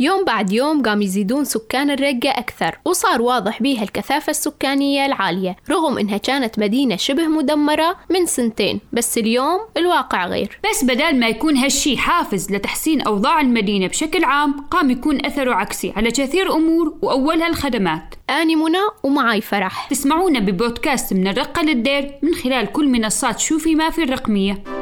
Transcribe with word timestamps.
يوم 0.00 0.24
بعد 0.24 0.52
يوم 0.52 0.82
قام 0.82 1.02
يزيدون 1.02 1.44
سكان 1.44 1.90
الرقة 1.90 2.30
أكثر 2.30 2.78
وصار 2.84 3.22
واضح 3.22 3.62
بيها 3.62 3.82
الكثافة 3.82 4.30
السكانية 4.30 5.06
العالية 5.06 5.56
رغم 5.70 5.98
إنها 5.98 6.16
كانت 6.16 6.58
مدينة 6.58 6.96
شبه 6.96 7.26
مدمرة 7.26 7.96
من 8.10 8.26
سنتين 8.26 8.80
بس 8.92 9.18
اليوم 9.18 9.60
الواقع 9.76 10.26
غير. 10.26 10.58
بس 10.70 10.84
بدل 10.84 11.20
ما 11.20 11.28
يكون 11.28 11.56
هالشي 11.56 11.96
حافز 11.96 12.52
لتحسين 12.52 13.00
أوضاع 13.00 13.40
المدينة 13.40 13.86
بشكل 13.86 14.24
عام 14.24 14.60
قام 14.70 14.90
يكون 14.90 15.26
أثره 15.26 15.54
عكسي 15.54 15.92
على 15.96 16.10
كثير 16.10 16.52
أمور 16.52 16.94
وأولها 17.02 17.46
الخدمات. 17.46 18.14
أني 18.30 18.56
منى 18.56 18.78
ومعاي 19.02 19.40
فرح. 19.40 19.88
تسمعونا 19.90 20.38
ببودكاست 20.38 21.12
من 21.12 21.28
الرقة 21.28 21.62
للدير 21.62 22.14
من 22.22 22.34
خلال 22.34 22.72
كل 22.72 22.88
منصات 22.88 23.38
شوفي 23.38 23.74
ما 23.74 23.90
في 23.90 24.02
الرقمية. 24.02 24.79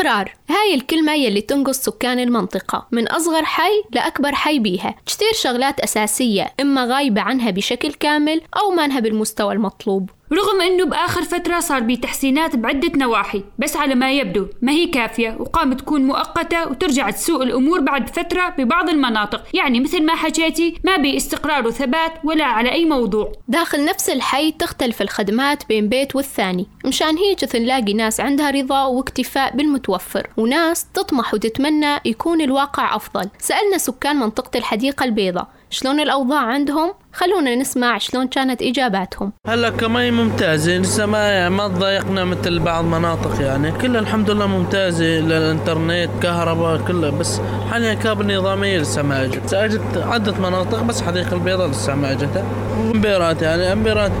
الاستقرار 0.00 0.34
هاي 0.50 0.74
الكلمة 0.74 1.14
يلي 1.14 1.40
تنقص 1.40 1.78
سكان 1.78 2.18
المنطقة. 2.18 2.86
من 2.92 3.08
أصغر 3.08 3.44
حي 3.44 3.82
لأكبر 3.92 4.34
حي 4.34 4.58
بيها. 4.58 4.94
كتير 5.06 5.32
شغلات 5.34 5.80
أساسية 5.80 6.52
إما 6.60 6.84
غايبة 6.84 7.20
عنها 7.20 7.50
بشكل 7.50 7.92
كامل 7.92 8.40
أو 8.62 8.70
مانها 8.70 9.00
بالمستوى 9.00 9.54
المطلوب. 9.54 10.10
رغم 10.32 10.60
أنه 10.60 10.84
بآخر 10.84 11.22
فترة 11.22 11.60
صار 11.60 11.80
بيه 11.80 12.00
تحسينات 12.00 12.56
بعدة 12.56 12.92
نواحي 12.96 13.44
بس 13.58 13.76
على 13.76 13.94
ما 13.94 14.12
يبدو 14.12 14.46
ما 14.62 14.72
هي 14.72 14.86
كافية 14.86 15.36
وقامت 15.40 15.80
تكون 15.80 16.06
مؤقتة 16.06 16.68
وترجع 16.68 17.10
تسوء 17.10 17.42
الأمور 17.42 17.80
بعد 17.80 18.08
فترة 18.08 18.48
ببعض 18.58 18.88
المناطق. 18.88 19.42
يعني 19.54 19.80
مثل 19.80 20.06
ما 20.06 20.14
حكيتي 20.14 20.74
ما 20.84 20.96
بي 20.96 21.16
استقرار 21.16 21.66
وثبات 21.66 22.12
ولا 22.24 22.44
على 22.44 22.72
أي 22.72 22.84
موضوع. 22.84 23.32
داخل 23.48 23.84
نفس 23.84 24.10
الحي 24.10 24.52
تختلف 24.52 25.02
الخدمات 25.02 25.68
بين 25.68 25.88
بيت 25.88 26.16
والثاني 26.16 26.66
مشان 26.84 27.16
هيك 27.16 27.40
تنلاقي 27.40 27.94
ناس 27.94 28.20
عندها 28.20 28.50
رضا 28.50 28.84
واكتفاء 28.84 29.56
بالمتوفر 29.56 30.26
وناس 30.36 30.86
تطمح 30.94 31.34
وتتمنى 31.34 31.96
يكون 32.04 32.40
الواقع 32.40 32.96
أفضل. 32.96 33.28
سألنا 33.38 33.78
سكان 33.78 34.16
منطقة 34.16 34.58
الحديقة 34.58 35.04
البيضاء 35.04 35.48
شلون 35.70 36.00
الأوضاع 36.00 36.40
عندهم؟ 36.40 36.92
خلونا 37.12 37.54
نسمع 37.54 37.98
شلون 37.98 38.28
كانت 38.28 38.62
إجاباتهم. 38.62 39.32
هلا 39.46 39.70
كمي 39.70 40.10
ممتازة 40.10 40.72
لسه 40.72 41.06
ما 41.06 41.48
ما 41.48 41.68
تضايقنا 41.68 42.24
مثل 42.24 42.58
بعض 42.58 42.84
مناطق 42.84 43.40
يعني. 43.40 43.72
كلها 43.72 44.00
الحمد 44.00 44.30
لله 44.30 44.46
ممتازة 44.46 45.04
للإنترنت 45.04 46.10
كهرباء 46.22 46.80
كلها 46.88 47.10
بس 47.10 47.40
حاليا 47.70 47.94
كابل 47.94 48.36
نظامية 48.36 48.78
لسه 48.78 49.02
ما 49.02 49.24
اجت 49.24 49.54
اجت 49.54 49.96
عدة 49.96 50.32
مناطق 50.32 50.82
بس 50.82 51.02
حديقة 51.02 51.34
البيضاء 51.34 51.68
لسه 51.68 51.94
ما 51.94 52.12
اجتها 52.12 52.44
أمبيرات 52.94 53.42
يعني. 53.42 53.72
أمبيرات 53.72 54.12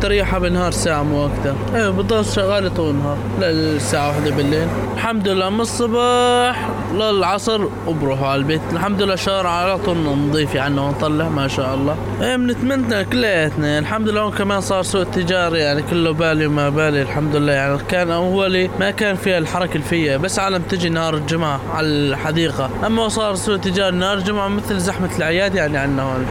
تريحها 0.00 0.38
بالنهار 0.38 0.72
ساعة 0.72 1.02
مو 1.02 1.26
أكثر. 1.26 1.54
أيوه 1.74 1.90
بتضل 1.90 2.24
شغالة 2.24 2.68
طول 2.68 2.90
النهار. 2.90 3.18
للساعة 3.40 4.08
واحدة 4.08 4.30
بالليل. 4.30 4.68
الحمد 4.94 5.28
لله 5.28 5.50
من 5.50 5.60
الصبح 5.60 6.68
للعصر 6.94 7.60
وبروحوا 7.86 8.26
على 8.26 8.38
البيت. 8.38 8.60
الحمد 8.72 9.02
لله 9.02 9.16
شارع 9.16 9.50
على 9.50 9.78
طول 9.78 9.96
نضيف 9.96 10.54
يعني 10.54 10.80
ونطلع 10.80 11.28
ما 11.28 11.48
شاء 11.48 11.74
الله. 11.74 11.93
إيه 12.20 12.36
بنتمنى 12.36 13.04
كلياتنا. 13.04 13.78
الحمد 13.78 14.08
لله 14.08 14.30
كمان 14.30 14.60
صار 14.60 14.82
سوق 14.82 15.04
تجاري 15.04 15.58
يعني 15.58 15.82
كله 15.82 16.12
بالي 16.12 16.46
وما 16.46 16.68
بالي 16.68 17.02
الحمد 17.02 17.36
لله. 17.36 17.52
يعني 17.52 17.78
كان 17.88 18.10
أولي 18.10 18.70
ما 18.80 18.90
كان 18.90 19.16
فيها 19.16 19.38
الحركة 19.38 19.76
الفية 19.76 20.16
بس 20.16 20.38
عالم 20.38 20.62
تجي 20.62 20.88
نهار 20.88 21.14
الجمعة 21.14 21.60
على 21.74 21.86
الحديقة. 21.86 22.70
أما 22.86 23.08
صار 23.08 23.34
سوق 23.34 23.60
تجاري 23.60 23.96
نهار 23.96 24.18
الجمعة 24.18 24.48
مثل 24.48 24.78
زحمة 24.78 25.16
العياد 25.16 25.54
يعني 25.54 25.78
عندنا 25.78 26.02
هون. 26.02 26.26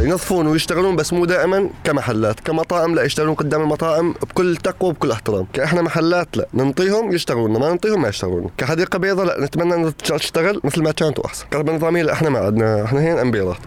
ينظفون 0.00 0.46
ويشتغلون 0.46 0.96
بس 0.96 1.12
مو 1.12 1.24
دائما 1.24 1.70
كمحلات 1.84 2.40
كمطاعم 2.40 2.94
لا 2.94 3.02
يشتغلون 3.02 3.34
قدام 3.34 3.62
المطاعم 3.62 4.12
بكل 4.12 4.56
تقوى 4.56 4.90
وبكل 4.90 5.10
احترام. 5.10 5.46
كإحنا 5.52 5.82
محلات 5.82 6.36
لا 6.36 6.46
ننطيهم 6.54 7.12
يشتغلون 7.12 7.60
ما 7.60 7.70
ننطيهم 7.70 8.02
ما 8.02 8.08
يشتغلون. 8.08 8.50
كحديقة 8.58 8.98
بيضاء 8.98 9.26
لا 9.26 9.44
نتمنى 9.44 9.74
ان 9.74 9.96
تشتغل 9.96 10.60
مثل 10.64 10.82
ما 10.82 10.92
كانت 10.92 11.18
وأحسن. 11.18 11.44
كهرباء 11.50 11.74
نظاميه 11.74 12.02
لا 12.02 12.12
إحنا 12.12 12.30
ما 12.30 12.38
عندنا 12.38 12.84
إحنا 12.84 13.00
هنا 13.00 13.22
أمبيرات. 13.22 13.58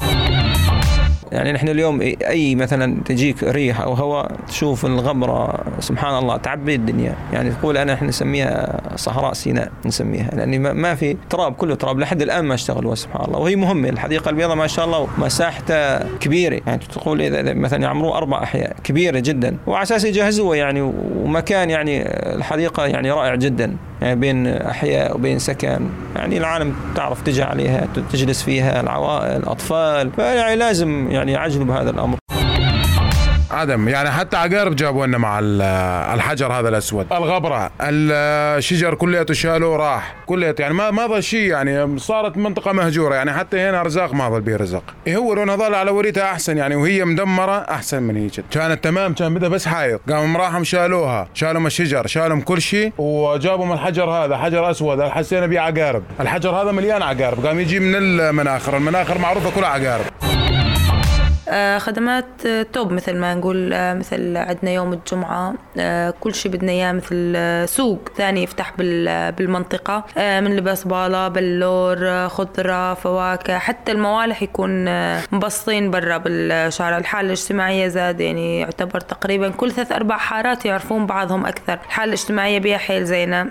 يعني 1.32 1.52
نحن 1.52 1.70
اليوم 1.70 2.02
اي 2.28 2.56
مثلا 2.56 3.04
تجيك 3.06 3.44
ريح 3.44 3.82
أو 3.82 3.94
هواء 3.94 4.32
تشوف 4.48 4.86
الغبره 4.86 5.64
سبحان 5.80 6.18
الله 6.18 6.38
تعبي 6.38 6.76
الدنيا. 6.76 7.16
يعني 7.34 7.50
تقول 7.50 7.78
أنا 7.78 7.94
إحنا 7.94 8.08
نسميها 8.08 8.82
صحراء 8.96 9.34
سيناء 9.34 9.72
نسميها. 9.86 10.30
لأني 10.36 10.60
ما 10.60 10.96
في 10.96 11.18
تراب 11.30 11.54
كله 11.54 11.76
تراب. 11.76 12.00
لحد 12.00 12.22
الآن 12.22 12.46
ما 12.46 12.54
اشتغلوا 12.54 12.96
سبحان 12.96 13.26
الله 13.26 13.40
وهي 13.40 13.56
مهمة 13.56 13.90
الحديقة 13.90 14.30
البيضاء 14.30 14.56
ما 14.56 14.68
شاء 14.68 14.86
الله 14.86 15.08
مساحتها 15.18 16.06
كبيرة. 16.20 16.62
يعني 16.68 16.82
تقول 16.94 17.22
اذا 17.22 17.54
مثلا 17.54 17.84
يعمروا 17.84 18.18
أربع 18.18 18.44
أحياء 18.44 18.76
كبيرة 18.84 19.20
جدا. 19.20 19.58
وعلى 19.68 19.84
أساس 19.84 20.06
يجهزوها 20.06 20.58
يعني 20.58 20.82
ومكان 21.16 21.70
يعني 21.70 22.02
الحديقة 22.36 22.86
يعني 22.86 23.12
رائع 23.12 23.36
جدا. 23.36 23.76
يعني 24.02 24.20
بين 24.20 24.48
أحياء 24.48 25.16
وبين 25.16 25.40
سكن. 25.40 25.90
يعني 26.16 26.38
العالم 26.38 26.76
تعرف 26.96 27.22
تجي 27.22 27.44
عليها 27.44 27.88
تجلس 28.12 28.44
فيها 28.44 28.82
العوائل 28.82 29.38
الأطفال. 29.38 30.12
فيعني 30.12 30.56
لازم 30.56 31.12
يعني 31.12 31.32
يعجلوا 31.32 31.66
بهذا 31.66 31.90
الأمر. 31.90 32.21
عدم. 33.62 33.88
يعني 33.88 34.12
حتى 34.12 34.38
عقارب 34.38 34.76
جابوا 34.76 35.06
لنا 35.06 35.18
مع 35.18 35.40
الحجر 36.14 36.54
هذا 36.54 36.70
الأسود. 36.70 37.14
الغبرة. 37.14 37.72
الشجر 37.82 38.96
كليته 38.96 39.34
شالوه 39.34 39.78
راح 39.78 40.16
كليته 40.26 40.62
يعني 40.62 40.74
ما 40.74 40.92
ما 40.92 41.08
ظل 41.08 41.24
شيء 41.24 41.50
يعني. 41.50 42.00
صارت 42.00 42.38
منطقة 42.38 42.72
مهجورة 42.72 43.16
يعني. 43.16 43.34
حتى 43.34 43.60
هنا 43.60 43.82
رزاق 43.82 44.14
ما 44.14 44.30
ظل 44.30 44.42
بيه 44.42 44.56
رزق 44.56 44.84
هو 45.10 45.34
لو 45.34 45.58
ظل 45.58 45.76
على 45.76 45.92
وريتها 45.92 46.24
أحسن 46.32 46.58
يعني. 46.58 46.76
وهي 46.76 47.06
مدمرة 47.06 47.58
أحسن 47.58 48.04
من 48.04 48.18
هيك 48.18 48.32
كانت 48.52 48.84
تمام. 48.84 49.14
كان 49.14 49.34
بدها 49.34 49.50
بس 49.50 49.68
حائط 49.68 50.02
قاموا 50.10 50.28
مراحم 50.28 50.64
شالوها. 50.64 51.28
شالوا 51.34 51.68
الشجر. 51.68 52.08
شالوا 52.08 52.42
كل 52.42 52.62
شيء. 52.62 52.92
وجابوا 52.98 53.66
من 53.66 53.74
الحجر 53.74 54.10
هذا. 54.10 54.38
حجر 54.38 54.72
أسود. 54.72 55.02
حسينا 55.02 55.46
بيه 55.46 55.60
عقارب. 55.60 56.04
الحجر 56.20 56.50
هذا 56.50 56.72
مليان 56.72 57.02
عقارب. 57.02 57.46
قام 57.46 57.60
يجي 57.60 57.80
من 57.80 57.96
المناخر 57.96 58.78
المناخر 58.78 59.18
معروفة 59.18 59.52
كلها 59.56 59.70
عقارب. 59.70 60.06
خدمات 61.78 62.26
آه، 62.46 62.64
توب 62.64 62.92
مثل 62.92 63.18
ما 63.18 63.34
نقول 63.34 63.74
آه، 63.74 63.94
مثل 63.94 64.38
عندنا 64.38 64.72
يوم 64.72 64.94
الجمعة 64.94 65.54
كل 66.20 66.36
شيء 66.36 66.52
بدنا 66.52 66.72
إياه 66.72 66.92
مثل 66.92 67.38
سوق 67.70 68.10
ثاني 68.18 68.44
يفتح 68.44 68.74
بالمنطقة 68.78 70.04
من 70.18 70.56
لباس 70.56 70.88
بالا 70.88 71.28
بلور 71.28 72.28
خضرة 72.30 72.94
فواكه 72.94 73.58
حتى 73.58 73.92
الموالح 73.92 74.44
يكون 74.44 74.86
مبسطين 75.32 75.92
برا 75.92 76.18
بالشارع. 76.18 76.98
الحالة 76.98 77.28
الاجتماعية 77.28 77.88
زاد 77.88 78.20
يعني 78.20 78.60
يعتبر 78.60 79.00
تقريبا 79.00 79.50
كل 79.50 79.72
ثلاث 79.72 79.92
أربع 79.92 80.18
حارات 80.18 80.66
يعرفون 80.66 81.06
بعضهم 81.06 81.46
أكثر. 81.46 81.74
الحالة 81.74 82.08
الاجتماعية 82.08 82.60
بها 82.60 82.78
حيل 82.78 83.06
زينة 83.06 83.50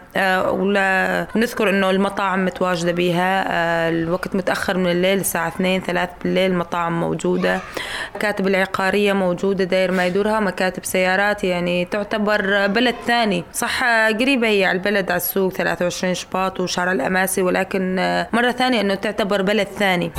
ولا 0.49 1.27
نذكر 1.37 1.71
إنه 1.71 1.91
المطاعم 1.91 2.45
متواجدة 2.45 2.93
بها 2.93 3.45
الوقت 3.89 4.37
متأخر 4.37 4.77
من 4.77 4.91
الليل 4.91 5.19
الساعة 5.19 5.49
2 5.49 5.81
3 5.81 6.13
بالليل 6.25 6.51
المطاعم 6.51 7.01
موجودة. 7.01 7.61
مكاتب 8.15 8.47
العقارية 8.47 9.13
موجودة 9.13 9.65
داير 9.65 9.93
ما 9.93 10.07
يدورها 10.07 10.41
مكاتب 10.41 10.85
سيارات 10.85 11.45
يعني 11.45 11.85
تعتبر 11.85 12.67
بلد 12.67 12.95
ثاني. 13.07 13.45
صح 13.53 13.85
قريبة 14.09 14.49
هي 14.49 14.65
على 14.65 14.79
البلد 14.79 15.11
على 15.11 15.17
السوق 15.17 15.53
23 15.53 16.15
شباط 16.15 16.61
وشارع 16.61 16.93
الأماسي 16.93 17.43
ولكن 17.43 17.97
مرة 18.33 18.51
ثانية 18.51 18.81
أنه 18.81 18.95
تعتبر 18.95 19.43
بلد 19.43 19.67
ثاني. 19.79 20.11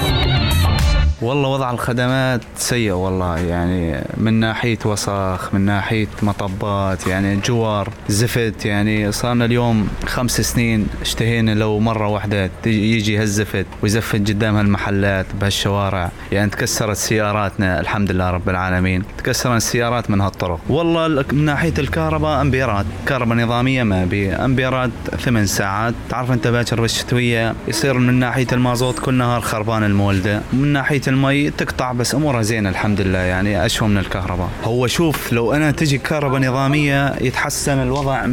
والله 1.21 1.49
وضع 1.49 1.71
الخدمات 1.71 2.41
سيء 2.55 2.91
والله 2.91 3.37
يعني 3.37 4.03
من 4.17 4.33
ناحية 4.33 4.77
وسخ 4.85 5.53
من 5.53 5.61
ناحية 5.61 6.07
مطبات 6.21 7.07
يعني 7.07 7.39
جوار 7.45 7.89
زفت 8.09 8.65
يعني 8.65 9.11
صارنا 9.11 9.45
اليوم 9.45 9.87
خمس 10.05 10.41
سنين 10.41 10.87
اشتهينا 11.01 11.51
لو 11.51 11.79
مرة 11.79 12.07
واحدة 12.07 12.49
يجي 12.65 13.17
هالزفت 13.17 13.65
ويزفت 13.83 14.29
قدام 14.29 14.55
هالمحلات 14.55 15.25
بهالشوارع. 15.41 16.11
يعني 16.31 16.49
تكسرت 16.49 16.97
سياراتنا 16.97 17.79
الحمد 17.79 18.11
لله 18.11 18.29
رب 18.29 18.49
العالمين 18.49 19.03
تكسرت 19.17 19.55
السيارات 19.55 20.09
من 20.09 20.21
هالطرق. 20.21 20.59
والله 20.69 21.25
من 21.31 21.45
ناحية 21.45 21.73
الكهرباء 21.79 22.41
أمبيرات. 22.41 22.85
كهرباء 23.07 23.37
نظامية 23.37 23.83
ما 23.83 24.05
بي 24.05 24.33
أمبيرات 24.33 24.91
ثمان 25.19 25.45
ساعات. 25.45 25.93
تعرف 26.09 26.31
أنت 26.31 26.47
باكر 26.47 26.81
بالشتوية 26.81 27.53
يصير 27.67 27.97
من 27.97 28.13
ناحية 28.13 28.47
المازوت 28.51 28.99
كل 28.99 29.13
نهار 29.13 29.41
خربان 29.41 29.83
المولدة 29.83 30.41
من 30.53 30.67
ناحية 30.67 31.01
المي 31.11 31.49
تقطع 31.49 31.91
بس 31.91 32.15
أمورها 32.15 32.41
زينة 32.41 32.69
الحمد 32.69 33.01
لله 33.01 33.19
يعني 33.19 33.65
أشوى 33.65 33.87
من 33.87 33.97
الكهرباء. 33.97 34.49
هو 34.63 34.87
شوف 34.87 35.33
لو 35.33 35.53
أنا 35.53 35.71
تجي 35.71 35.97
كهرباء 35.97 36.41
نظامية 36.41 37.15
يتحسن 37.21 37.81
الوضع 37.81 38.23
100% 38.23 38.27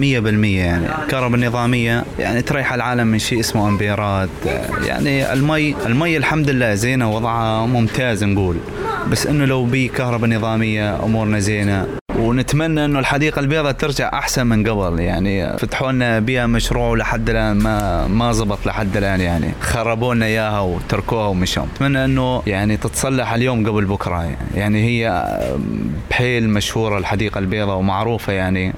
يعني 0.45 0.87
الكهرباء 1.03 1.41
النظاميه 1.41 2.05
يعني 2.19 2.43
تريح 2.43 2.73
العالم 2.73 3.07
من 3.07 3.19
شيء 3.19 3.41
اسمه 3.41 3.69
أمبيرات. 3.69 4.29
يعني 4.87 5.33
المي 5.33 5.75
المي 5.87 6.17
الحمد 6.17 6.51
لله 6.51 6.75
زينة 6.75 7.11
وضعها 7.17 7.67
ممتاز 7.67 8.25
نقول. 8.25 8.57
بس 9.11 9.27
إنه 9.27 9.45
لو 9.45 9.65
بي 9.65 9.89
كهرباء 9.89 10.31
نظامية 10.31 11.05
أمورنا 11.05 11.39
زينة. 11.39 11.87
ونتمنى 12.29 12.85
إنه 12.85 12.99
الحديقة 12.99 13.41
البيضاء 13.41 13.73
ترجع 13.73 14.11
أحسن 14.13 14.47
من 14.47 14.69
قبل. 14.69 15.01
يعني 15.01 15.59
فتحوا 15.59 15.93
لنا 15.93 16.19
بها 16.19 16.47
مشروع 16.47 16.97
لحد 16.97 17.31
الآن 17.31 17.57
ما 17.57 18.07
ما 18.07 18.33
زبط 18.33 18.67
لحد 18.67 18.97
الآن 18.97 19.21
يعني. 19.21 19.53
خربوا 19.61 20.15
لنا 20.15 20.27
إياها 20.27 20.61
وتركوها 20.61 21.27
ومشوا. 21.27 21.65
اتمنى 21.75 22.05
إنه 22.05 22.43
يعني 22.47 22.77
تتصلح 22.77 23.33
اليوم 23.33 23.69
قبل 23.69 23.85
بكرة. 23.85 24.23
يعني, 24.23 24.37
يعني 24.55 24.85
هي 24.85 25.25
بحيل 26.11 26.51
مشهورة 26.51 26.99
الحديقة 26.99 27.39
البيضاء 27.39 27.77
ومعروفة 27.77 28.33
يعني. 28.33 28.75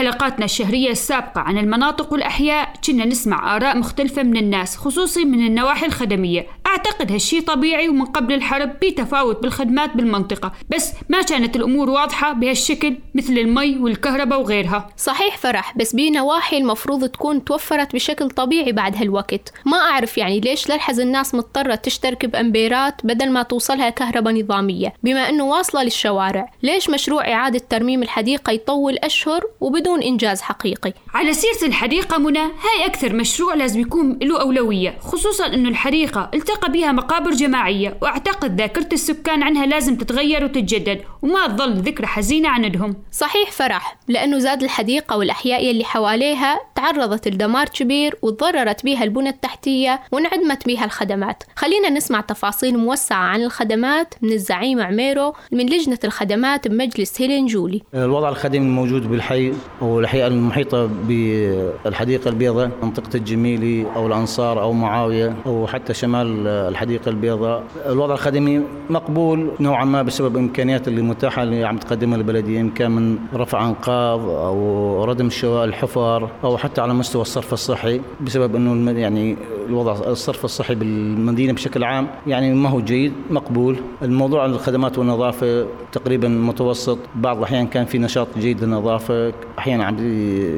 حلقاتنا 0.00 0.44
الشهرية 0.44 0.90
السابقة 0.90 1.40
عن 1.40 1.58
المناطق 1.58 2.12
والأحياء 2.12 2.72
كنا 2.86 3.04
نسمع 3.04 3.56
آراء 3.56 3.76
مختلفة 3.78 4.22
من 4.22 4.36
الناس 4.36 4.76
خصوصي 4.76 5.24
من 5.24 5.46
النواحي 5.46 5.86
الخدمية. 5.86 6.46
أعتقد 6.70 7.12
هالشي 7.12 7.40
طبيعي 7.40 7.88
ومن 7.88 8.04
قبل 8.04 8.34
الحرب 8.34 8.72
في 8.80 8.90
تفاوت 8.90 9.42
بالخدمات 9.42 9.96
بالمنطقة 9.96 10.52
بس 10.70 10.92
ما 11.08 11.22
كانت 11.22 11.56
الأمور 11.56 11.90
واضحة 11.90 12.32
بهالشكل 12.32 12.96
مثل 13.14 13.32
المي 13.32 13.76
والكهرباء 13.76 14.40
وغيرها. 14.40 14.88
صحيح 14.96 15.36
فرح 15.36 15.76
بس 15.76 15.94
بي 15.94 16.10
نواحي 16.10 16.58
المفروض 16.58 17.08
تكون 17.08 17.44
توفرت 17.44 17.94
بشكل 17.94 18.30
طبيعي 18.30 18.72
بعد 18.72 18.96
هالوقت. 18.96 19.52
ما 19.66 19.76
أعرف 19.76 20.18
يعني 20.18 20.40
ليش 20.40 20.70
للحز 20.70 21.00
الناس 21.00 21.34
مضطرة 21.34 21.74
تشترك 21.74 22.26
بأمبيرات 22.26 22.94
بدل 23.04 23.30
ما 23.30 23.42
توصلها 23.42 23.90
كهرباء 23.90 24.34
نظامية 24.34 24.94
بما 25.02 25.28
أنه 25.28 25.44
واصلة 25.44 25.82
للشوارع. 25.82 26.52
ليش 26.62 26.90
مشروع 26.90 27.32
إعادة 27.32 27.60
ترميم 27.70 28.02
الحديقة 28.02 28.52
يطول 28.52 28.96
أشهر 28.96 29.44
وبدون 29.60 30.02
إنجاز 30.02 30.40
حقيقي؟ 30.40 30.92
على 31.14 31.32
سيرة 31.32 31.68
الحديقة 31.68 32.18
منى 32.18 32.38
هاي 32.38 32.86
أكثر 32.86 33.12
مشروع 33.12 33.54
لازم 33.54 33.80
يكون 33.80 34.18
له 34.22 34.40
أولوية 34.40 34.98
خصوصا 35.00 35.46
أنه 35.46 35.68
الحديقة 35.68 36.30
التقى 36.34 36.59
بها 36.68 36.92
مقابر 36.92 37.30
جماعية 37.30 37.96
وأعتقد 38.02 38.60
ذاكرة 38.60 38.88
السكان 38.92 39.42
عنها 39.42 39.66
لازم 39.66 39.96
تتغير 39.96 40.44
وتتجدد 40.44 41.00
وما 41.22 41.46
تظل 41.46 41.72
ذكرى 41.72 42.06
حزينة 42.06 42.48
عندهم. 42.48 42.96
صحيح 43.12 43.50
فرح 43.50 43.98
لأنه 44.08 44.38
زاد 44.38 44.62
الحديقة 44.62 45.16
والأحياء 45.16 45.70
اللي 45.70 45.84
حواليها 45.84 46.60
تعرضت 46.74 47.28
لدمار 47.28 47.68
كبير 47.68 48.16
وتضررت 48.22 48.84
بها 48.84 49.04
البنى 49.04 49.28
التحتية 49.28 50.00
وانعدمت 50.12 50.66
بها 50.66 50.84
الخدمات. 50.84 51.42
خلينا 51.56 51.90
نسمع 51.90 52.20
تفاصيل 52.20 52.78
موسعة 52.78 53.16
عن 53.16 53.42
الخدمات 53.42 54.14
من 54.22 54.32
الزعيم 54.32 54.80
عميرو 54.80 55.34
من 55.52 55.66
لجنة 55.66 55.98
الخدمات 56.04 56.68
بمجلس 56.68 57.22
هيلين 57.22 57.46
جولي. 57.46 57.82
الوضع 57.94 58.28
الخدمي 58.28 58.66
الموجود 58.66 59.10
بالحي 59.10 59.52
والحقيقة 59.80 60.26
المحيطة 60.26 60.86
بالحديقة 60.86 62.28
البيضاء 62.28 62.70
منطقة 62.82 63.16
الجميلي 63.16 63.86
أو 63.96 64.06
الأنصار 64.06 64.62
أو 64.62 64.72
معاوية 64.72 65.36
أو 65.46 65.66
حتى 65.66 65.94
شمال 65.94 66.49
الحديقة 66.68 67.08
البيضاء. 67.08 67.62
الوضع 67.86 68.14
الخدمي 68.14 68.62
مقبول 68.90 69.50
نوعا 69.60 69.84
ما 69.84 70.02
بسبب 70.02 70.36
الإمكانيات 70.36 70.88
اللي 70.88 71.02
متاحة 71.02 71.42
اللي 71.42 71.64
عم 71.64 71.78
تقدمها 71.78 72.18
البلدية 72.18 72.60
إن 72.60 72.70
كان 72.70 72.90
من 72.90 73.18
رفع 73.34 73.66
أنقاض 73.68 74.20
أو 74.20 75.04
ردم 75.04 75.28
الحفر 75.44 76.28
أو 76.44 76.56
حتى 76.58 76.80
على 76.80 76.94
مستوى 76.94 77.22
الصرف 77.22 77.52
الصحي 77.52 78.00
بسبب 78.20 78.56
أنه 78.56 78.90
يعني 79.00 79.36
الوضع 79.70 79.92
الصرف 79.92 80.44
الصحي 80.44 80.74
بالمدينة 80.74 81.52
بشكل 81.52 81.84
عام 81.84 82.08
يعني 82.26 82.54
ما 82.54 82.68
هو 82.68 82.80
جيد 82.80 83.12
مقبول. 83.30 83.76
الموضوع 84.02 84.46
الخدمات 84.46 84.98
والنظافة 84.98 85.66
تقريبا 85.92 86.28
متوسط. 86.28 86.98
بعض 87.14 87.36
الأحيان 87.36 87.66
كان 87.66 87.84
في 87.84 87.98
نشاط 87.98 88.28
جيد 88.38 88.64
للنظافة 88.64 89.32
أحيانا 89.58 89.84
عم 89.84 89.96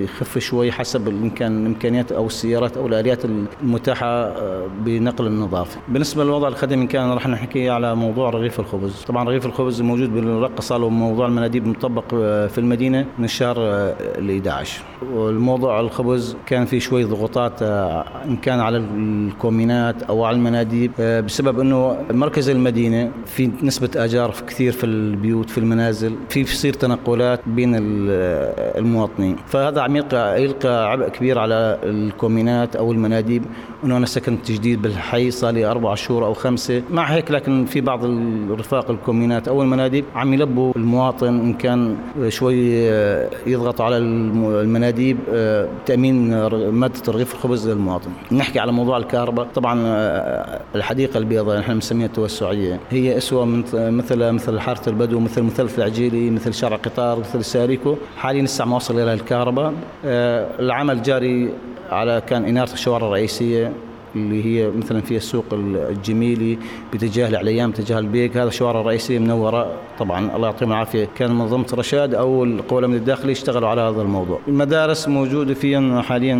يخف 0.04 0.38
شوي 0.38 0.72
حسب 0.72 1.08
الإمكان 1.08 1.62
الإمكانيات 1.62 2.12
أو 2.12 2.26
السيارات 2.26 2.76
أو 2.76 2.86
الآليات 2.86 3.24
المتاحة 3.62 4.06
آه، 4.06 4.66
بنقل 4.84 5.26
النظافة. 5.26 5.80
بالنسبة 5.88 6.24
للوضع 6.24 6.48
الخدمي 6.48 6.86
كان 6.86 7.12
رح 7.12 7.26
نحكي 7.26 7.70
على 7.70 7.94
موضوع 7.94 8.30
رغيف 8.30 8.60
الخبز. 8.60 9.04
طبعا 9.08 9.24
رغيف 9.24 9.46
الخبز 9.46 9.82
موجود 9.82 10.14
بالرقة 10.14 10.60
صار 10.60 10.88
موضوع 10.88 11.26
المناديب 11.26 11.66
مطبق 11.66 12.04
آه، 12.14 12.46
في 12.46 12.58
المدينة 12.58 13.06
من 13.18 13.24
الشهر 13.24 13.56
آه، 13.58 13.94
ال 14.18 14.30
11 14.30 14.82
والموضوع 15.12 15.80
الخبز 15.80 16.36
كان 16.46 16.64
في 16.64 16.80
شوي 16.80 17.04
ضغوطات 17.04 17.62
إن 17.62 18.36
كان 18.42 18.60
على 18.60 18.76
الكومينات 19.02 20.02
أو 20.02 20.24
على 20.24 20.36
المناديب 20.36 20.92
آه، 21.00 21.20
بسبب 21.20 21.60
إنه 21.60 21.96
مركز 22.10 22.48
المدينة 22.48 23.10
في 23.26 23.50
نسبة 23.62 23.90
آجار 23.96 24.34
كثير 24.48 24.72
في 24.72 24.84
البيوت 24.84 25.50
في 25.50 25.58
المنازل 25.58 26.14
في 26.28 26.42
بصير 26.42 26.72
تنقلات 26.72 27.40
بين 27.46 27.74
المواطنين. 27.78 29.36
فهذا 29.46 29.80
عم 29.80 29.96
يلقى 29.96 30.42
يلقى 30.42 30.90
عبء 30.90 31.08
كبير 31.08 31.38
على 31.38 31.78
الكومينات 31.82 32.76
أو 32.76 32.92
المناديب 32.92 33.42
إنه 33.84 33.96
أنا 33.96 34.06
سكنت 34.06 34.50
جديد 34.52 34.82
بالحي 34.82 35.30
صار 35.30 35.52
لي 35.52 35.64
أربع 35.64 35.94
شهور 35.94 36.24
أو 36.26 36.34
خمسة. 36.34 36.82
مع 36.90 37.04
هيك 37.04 37.30
لكن 37.30 37.64
في 37.64 37.80
بعض 37.80 38.04
الرفاق 38.04 38.90
الكومينات 38.90 39.48
أو 39.48 39.62
المناديب 39.62 40.04
عم 40.14 40.34
يلبوا 40.34 40.72
المواطن 40.76 41.26
إن 41.26 41.54
كان 41.54 41.96
شوي 42.28 42.90
آه، 42.90 43.30
يضغطوا 43.46 43.84
على 43.84 43.98
المناديب 43.98 45.18
آه، 45.32 45.68
تأمين 45.86 46.46
مادة 46.68 47.02
رغيف 47.08 47.34
الخبز 47.34 47.68
للمواطن. 47.68 48.10
نحكي 48.32 48.58
على 48.58 48.72
موضوع 48.72 48.91
الكهرباء 48.98 49.46
طبعا 49.54 49.82
آه، 49.86 50.60
الحديقة 50.74 51.18
البيضاء 51.18 51.58
نحن 51.58 51.74
بنسميها 51.74 52.06
التوسعيه 52.06 52.80
هي 52.90 53.16
اسوه 53.16 53.44
مثل 53.74 54.32
مثل 54.32 54.60
حارة 54.60 54.88
البدو 54.88 55.20
مثل 55.20 55.42
مثلث 55.42 55.78
العجيلي 55.78 56.30
مثل 56.30 56.54
شارع 56.54 56.76
قطار 56.76 57.18
مثل 57.18 57.44
ساريكو 57.44 57.96
حاليا 58.16 58.42
لسه 58.42 58.64
ما 58.64 58.76
وصل 58.76 59.00
إلى 59.00 59.14
الكهرباء. 59.14 59.74
العمل 60.04 61.02
جاري 61.02 61.52
على 61.90 62.22
كان 62.26 62.44
إنارة 62.44 62.72
الشوارع 62.72 63.06
الرئيسية. 63.06 63.72
اللي 64.16 64.44
هي 64.44 64.70
مثلا 64.70 65.00
في 65.00 65.16
السوق 65.16 65.44
الجميلي 65.52 66.58
باتجاه 66.92 67.28
العليام 67.28 67.70
باتجاه 67.70 67.98
البيك 67.98 68.36
هذا 68.36 68.48
الشوارع 68.48 68.80
الرئيسية 68.80 69.18
منورة. 69.18 69.72
طبعا 69.98 70.36
الله 70.36 70.48
يعطيهم 70.48 70.72
العافية. 70.72 71.08
كان 71.16 71.34
منظمة 71.34 71.66
رشاد 71.74 72.14
أو 72.14 72.44
القوى 72.44 72.78
الأمن 72.78 72.94
الداخلي 72.94 73.32
اشتغلوا 73.32 73.68
على 73.68 73.80
هذا 73.80 74.02
الموضوع. 74.02 74.38
المدارس 74.48 75.08
موجودة 75.08 75.54
في 75.54 76.02
حاليا 76.08 76.34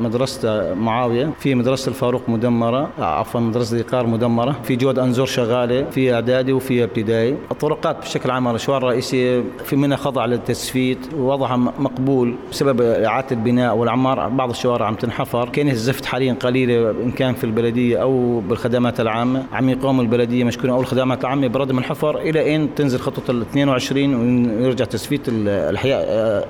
مدرسة 0.00 0.74
معاوية. 0.74 1.30
في 1.38 1.54
مدرسة 1.54 1.88
الفاروق 1.88 2.28
مدمرة 2.28 2.90
عفوا 2.98 3.40
مدرسة 3.40 3.72
الإيقار 3.72 4.06
مدمرة. 4.06 4.56
في 4.62 4.76
جود 4.76 4.98
أنزور 4.98 5.26
شغالة 5.26 5.90
في 5.90 6.14
إعدادي 6.14 6.52
وفي 6.52 6.84
إبتدائي. 6.84 7.36
الطرقات 7.50 7.98
بشكل 7.98 8.30
عام 8.30 8.48
الشوارع 8.54 8.88
الرئيسية 8.88 9.44
في 9.64 9.76
منها 9.76 9.96
خضع 9.96 10.24
للتسفيت 10.24 10.98
ووضعها 11.16 11.56
مقبول 11.56 12.34
بسبب 12.50 12.80
إعادة 12.80 13.26
البناء. 13.32 13.76
والعمار 13.76 14.28
بعض 14.28 14.50
الشوارع 14.50 14.86
عم 14.86 14.94
تنحفر. 14.94 15.48
كاين 15.48 15.68
الزفت 15.68 16.04
حاليا 16.04 16.32
قليلة 16.32 16.89
ان 16.90 17.10
كان 17.10 17.34
في 17.34 17.44
البلدية 17.44 18.02
أو 18.02 18.40
بالخدمات 18.40 19.00
العامة. 19.00 19.44
عم 19.52 19.68
يقوم 19.68 20.00
البلدية 20.00 20.44
مشكوره 20.44 20.72
أو 20.72 20.80
الخدمات 20.80 21.20
العامة 21.20 21.46
بردم 21.46 21.78
الحفر 21.78 22.18
إلى 22.18 22.56
ان 22.56 22.74
تنزل 22.74 22.98
خطة 22.98 23.30
ال 23.30 23.40
22 23.40 24.14
ويرجع 24.60 24.84
تسفيت 24.84 25.20
الأحياء 25.28 26.00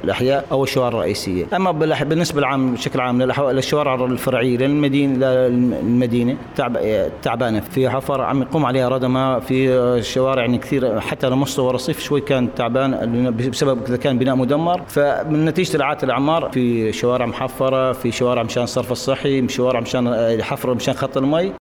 الأحياء 0.04 0.44
أو 0.52 0.64
الشوارع 0.64 0.88
الرئيسية. 0.88 1.46
أما 1.56 1.70
بالنسبة 2.04 2.40
للعام 2.40 2.72
بشكل 2.74 3.00
عام 3.00 3.22
للشوارع 3.22 4.04
الفرعية 4.04 4.56
للمدينة 4.56 5.26
للمدينه 5.26 6.36
تعبانة. 7.22 7.60
في 7.60 7.90
حفر 7.90 8.20
عم 8.20 8.42
يقوم 8.42 8.66
عليها 8.66 8.88
ردمة. 8.88 9.38
في 9.38 9.68
الشوارع 9.70 10.42
يعني 10.42 10.58
كثير 10.58 11.00
حتى 11.00 11.26
على 11.26 11.36
مستوى 11.36 11.70
الرصيف 11.70 12.00
شوي 12.00 12.20
كان 12.20 12.54
تعبان 12.54 13.34
بسبب 13.50 13.78
إذا 13.88 13.96
كان 13.96 14.18
بناء 14.18 14.36
مدمر. 14.36 14.82
فمن 14.88 15.44
نتيجة 15.44 15.82
اعاده 15.82 16.02
الأعمار 16.02 16.50
في 16.52 16.92
شوارع 16.92 17.26
محفرة 17.26 17.92
في 17.92 18.12
شوارع 18.12 18.42
مشان 18.42 18.62
الصرف 18.62 18.92
الصحي 18.92 19.48
شوارع 19.48 19.80
مشان 19.80 20.06
حفر 20.42 20.74
مشان 20.74 20.94
خط 20.94 21.16
المي. 21.16 21.52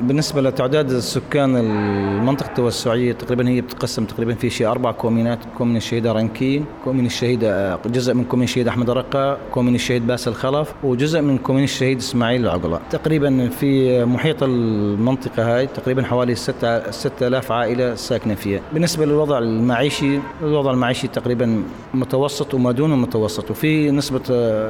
بالنسبة 0.00 0.40
لتعداد 0.40 0.90
السكان 0.90 1.56
المنطقة 1.56 2.48
التوسعية 2.48 3.12
تقريبا 3.12 3.48
هي 3.48 3.60
بتقسم 3.60 4.04
تقريبا 4.04 4.34
في 4.34 4.50
شيء 4.50 4.70
أربع 4.70 4.92
كومينات 4.92 5.38
كومين 5.58 5.76
الشهيدة 5.76 6.12
رنكين 6.12 6.64
كومين 6.84 7.06
الشهيدة 7.06 7.78
جزء 7.86 8.14
من 8.14 8.24
كومين 8.24 8.44
الشهيد 8.44 8.68
أحمد 8.68 8.90
الرقة 8.90 9.38
كومين 9.50 9.74
الشهيد 9.74 10.06
باسل 10.06 10.34
خلف 10.34 10.74
وجزء 10.82 11.20
من 11.20 11.38
كومين 11.38 11.64
الشهيد 11.64 11.98
إسماعيل 11.98 12.40
العقلة. 12.44 12.80
تقريبا 12.90 13.48
في 13.48 14.04
محيط 14.04 14.42
المنطقة 14.42 15.56
هاي 15.56 15.66
تقريبا 15.66 16.02
حوالي 16.02 16.34
6000 16.34 17.52
عائلة 17.52 17.94
ساكنة 17.94 18.34
فيها. 18.34 18.60
بالنسبة 18.72 19.06
للوضع 19.06 19.38
المعيشي 19.38 20.18
الوضع 20.42 20.70
المعيشي 20.70 21.08
تقريبا 21.08 21.62
متوسط 21.94 22.54
وما 22.54 22.72
دون 22.72 22.92
المتوسط 22.92 23.50
وفي 23.50 23.90
نسبة 23.90 24.22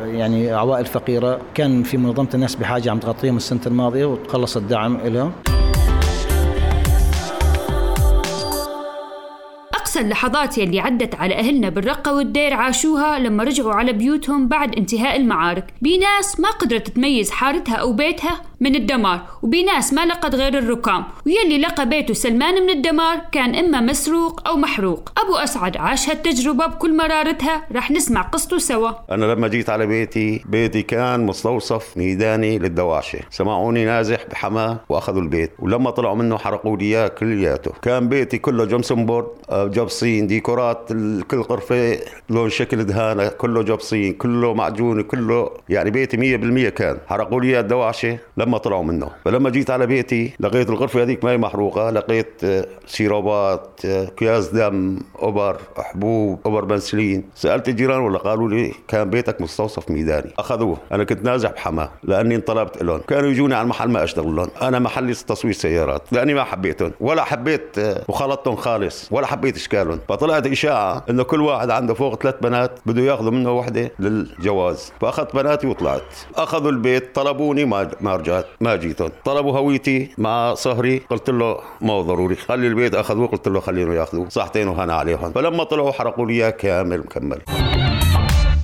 يعني 0.06 0.50
عوائل 0.50 0.86
فقيرة. 0.86 1.38
كان 1.54 1.82
في 1.82 1.96
منظمة 1.96 2.28
الناس 2.34 2.54
بحاجة 2.54 2.90
عم 2.90 2.98
تغطيهم 2.98 3.36
السنة 3.36 3.60
الماضية 3.66 4.04
وتخلصت 4.50 4.56
الدعم 4.56 4.96
لهم 4.96 5.32
أقصى 9.74 10.00
اللحظات 10.00 10.58
يلي 10.58 10.80
عدت 10.80 11.14
على 11.14 11.34
أهلنا 11.34 11.68
بالرقة 11.68 12.14
والدير 12.14 12.54
عاشوها 12.54 13.18
لما 13.18 13.44
رجعوا 13.44 13.72
على 13.72 13.92
بيوتهم 13.92 14.48
بعد 14.48 14.74
انتهاء 14.74 15.16
المعارك. 15.16 15.74
بناس 15.82 16.40
ما 16.40 16.50
قدرت 16.50 16.88
تميز 16.88 17.30
حارتها 17.30 17.74
أو 17.76 17.92
بيتها. 17.92 18.49
من 18.62 18.74
الدمار 18.74 19.20
وبناس 19.42 19.92
ما 19.92 20.06
لقت 20.06 20.34
غير 20.34 20.58
الركام. 20.58 21.04
ويلي 21.26 21.58
لقى 21.58 21.88
بيته 21.88 22.14
سلمان 22.14 22.62
من 22.62 22.70
الدمار 22.70 23.20
كان 23.32 23.54
إما 23.54 23.80
مسروق 23.80 24.48
أو 24.48 24.56
محروق. 24.56 25.12
أبو 25.24 25.36
أسعد 25.36 25.76
عاش 25.76 26.08
هالتجربة 26.08 26.66
بكل 26.66 26.96
مرارتها. 26.96 27.66
رح 27.72 27.90
نسمع 27.90 28.22
قصته 28.22 28.58
سوا. 28.58 28.90
أنا 29.10 29.24
لما 29.24 29.48
جيت 29.48 29.70
على 29.70 29.86
بيتي 29.86 30.42
بيتي 30.46 30.82
كان 30.82 31.26
مستوصف 31.26 31.96
ميداني 31.96 32.58
للدواشة. 32.58 33.18
سمعوني 33.30 33.84
نازح 33.84 34.26
بحماه 34.30 34.80
وأخذوا 34.88 35.22
البيت. 35.22 35.50
ولما 35.58 35.90
طلعوا 35.90 36.16
منه 36.16 36.38
حرقوا 36.38 36.76
لي 36.76 36.84
إياه 36.84 37.08
كلياته. 37.08 37.72
كان 37.82 38.08
بيتي 38.08 38.38
كله 38.38 38.64
جمسن 38.64 39.06
بورد 39.06 39.26
آه، 39.50 39.66
جبصين 39.66 40.26
ديكورات 40.26 40.88
كل 41.30 41.40
غرفة 41.40 41.98
لون 42.30 42.50
شكل 42.50 42.84
دهانة 42.84 43.28
كله 43.28 43.62
جبصين 43.62 44.12
كله 44.12 44.54
معجون 44.54 45.02
كله 45.02 45.50
يعني 45.68 45.90
بيتي 45.90 46.16
مية 46.16 46.36
بالمية 46.36 46.68
كان. 46.68 46.98
حرقوا 47.06 47.40
لي 47.40 47.60
الدواشة. 47.60 48.18
لما 48.36 48.49
طلعوا 48.58 48.82
منه. 48.84 49.08
فلما 49.24 49.50
جيت 49.50 49.70
على 49.70 49.86
بيتي 49.86 50.32
لقيت 50.40 50.70
الغرفة 50.70 51.02
هذيك 51.02 51.24
ما 51.24 51.30
هي 51.30 51.36
محروقة 51.36 51.90
لقيت 51.90 52.44
آه، 52.44 52.66
سيروبات 52.86 53.80
آه، 53.84 54.04
أكياس 54.04 54.48
دم 54.48 54.98
أبر 55.18 55.56
حبوب 55.76 56.38
أبر 56.46 56.64
بنسلين. 56.64 57.24
سألت 57.34 57.68
الجيران 57.68 58.00
ولا 58.00 58.18
قالوا 58.18 58.48
لي 58.48 58.72
كان 58.88 59.10
بيتك 59.10 59.40
مستوصف 59.40 59.90
ميداني. 59.90 60.30
أخذوه. 60.38 60.76
أنا 60.92 61.04
كنت 61.04 61.24
نازح 61.24 61.50
بحماة 61.50 61.90
لأني 62.02 62.34
انطلبت 62.34 62.82
لهم 62.82 63.00
كانوا 63.00 63.30
يجوني 63.30 63.54
على 63.54 63.62
المحل 63.62 63.88
ما 63.88 64.04
أشتغل 64.04 64.36
لهم. 64.36 64.48
أنا 64.62 64.78
محلي 64.78 65.14
تصوير 65.14 65.54
سيارات. 65.54 66.02
لأني 66.12 66.34
ما 66.34 66.44
حبيتهم. 66.44 66.92
ولا 67.00 67.24
حبيت 67.24 67.78
آه، 67.78 68.04
مخالطتهم 68.08 68.56
خالص. 68.56 69.08
ولا 69.10 69.26
حبيت 69.26 69.56
إشكالهم. 69.56 70.00
فطلعت 70.08 70.46
إشاعة 70.46 71.04
إنه 71.10 71.22
كل 71.22 71.40
واحد 71.40 71.70
عنده 71.70 71.94
فوق 71.94 72.22
ثلاث 72.22 72.34
بنات 72.42 72.78
بده 72.86 73.02
ياخذوا 73.02 73.30
منه 73.30 73.52
وحدة 73.52 73.90
للجواز. 73.98 74.92
فأخذت 75.00 75.34
بناتي 75.34 75.66
وطلعت. 75.66 76.02
أخذوا 76.36 76.70
البيت 76.70 77.14
طلبوني 77.14 77.64
ما 77.64 77.90
ما 78.00 78.16
رجعت. 78.16 78.39
ما 78.60 78.76
جيتهم 78.76 79.10
طلبوا 79.24 79.58
هويتي 79.58 80.10
مع 80.18 80.54
صهري 80.54 81.02
قلت 81.10 81.30
له 81.30 81.58
ما 81.80 81.92
هو 81.92 82.02
ضروري 82.02 82.36
خلي 82.36 82.66
البيت 82.66 82.94
أخذوه 82.94 83.26
قلت 83.26 83.48
له 83.48 83.60
خليهم 83.60 83.92
يأخذوه. 83.92 84.28
صحتين 84.28 84.68
وهنا 84.68 84.94
عليهم. 84.94 85.32
فلما 85.32 85.64
طلعوا 85.64 85.92
حرقوا 85.92 86.26
لي 86.26 86.32
إياه 86.32 86.50
كامل 86.50 86.98
مكمل. 86.98 87.40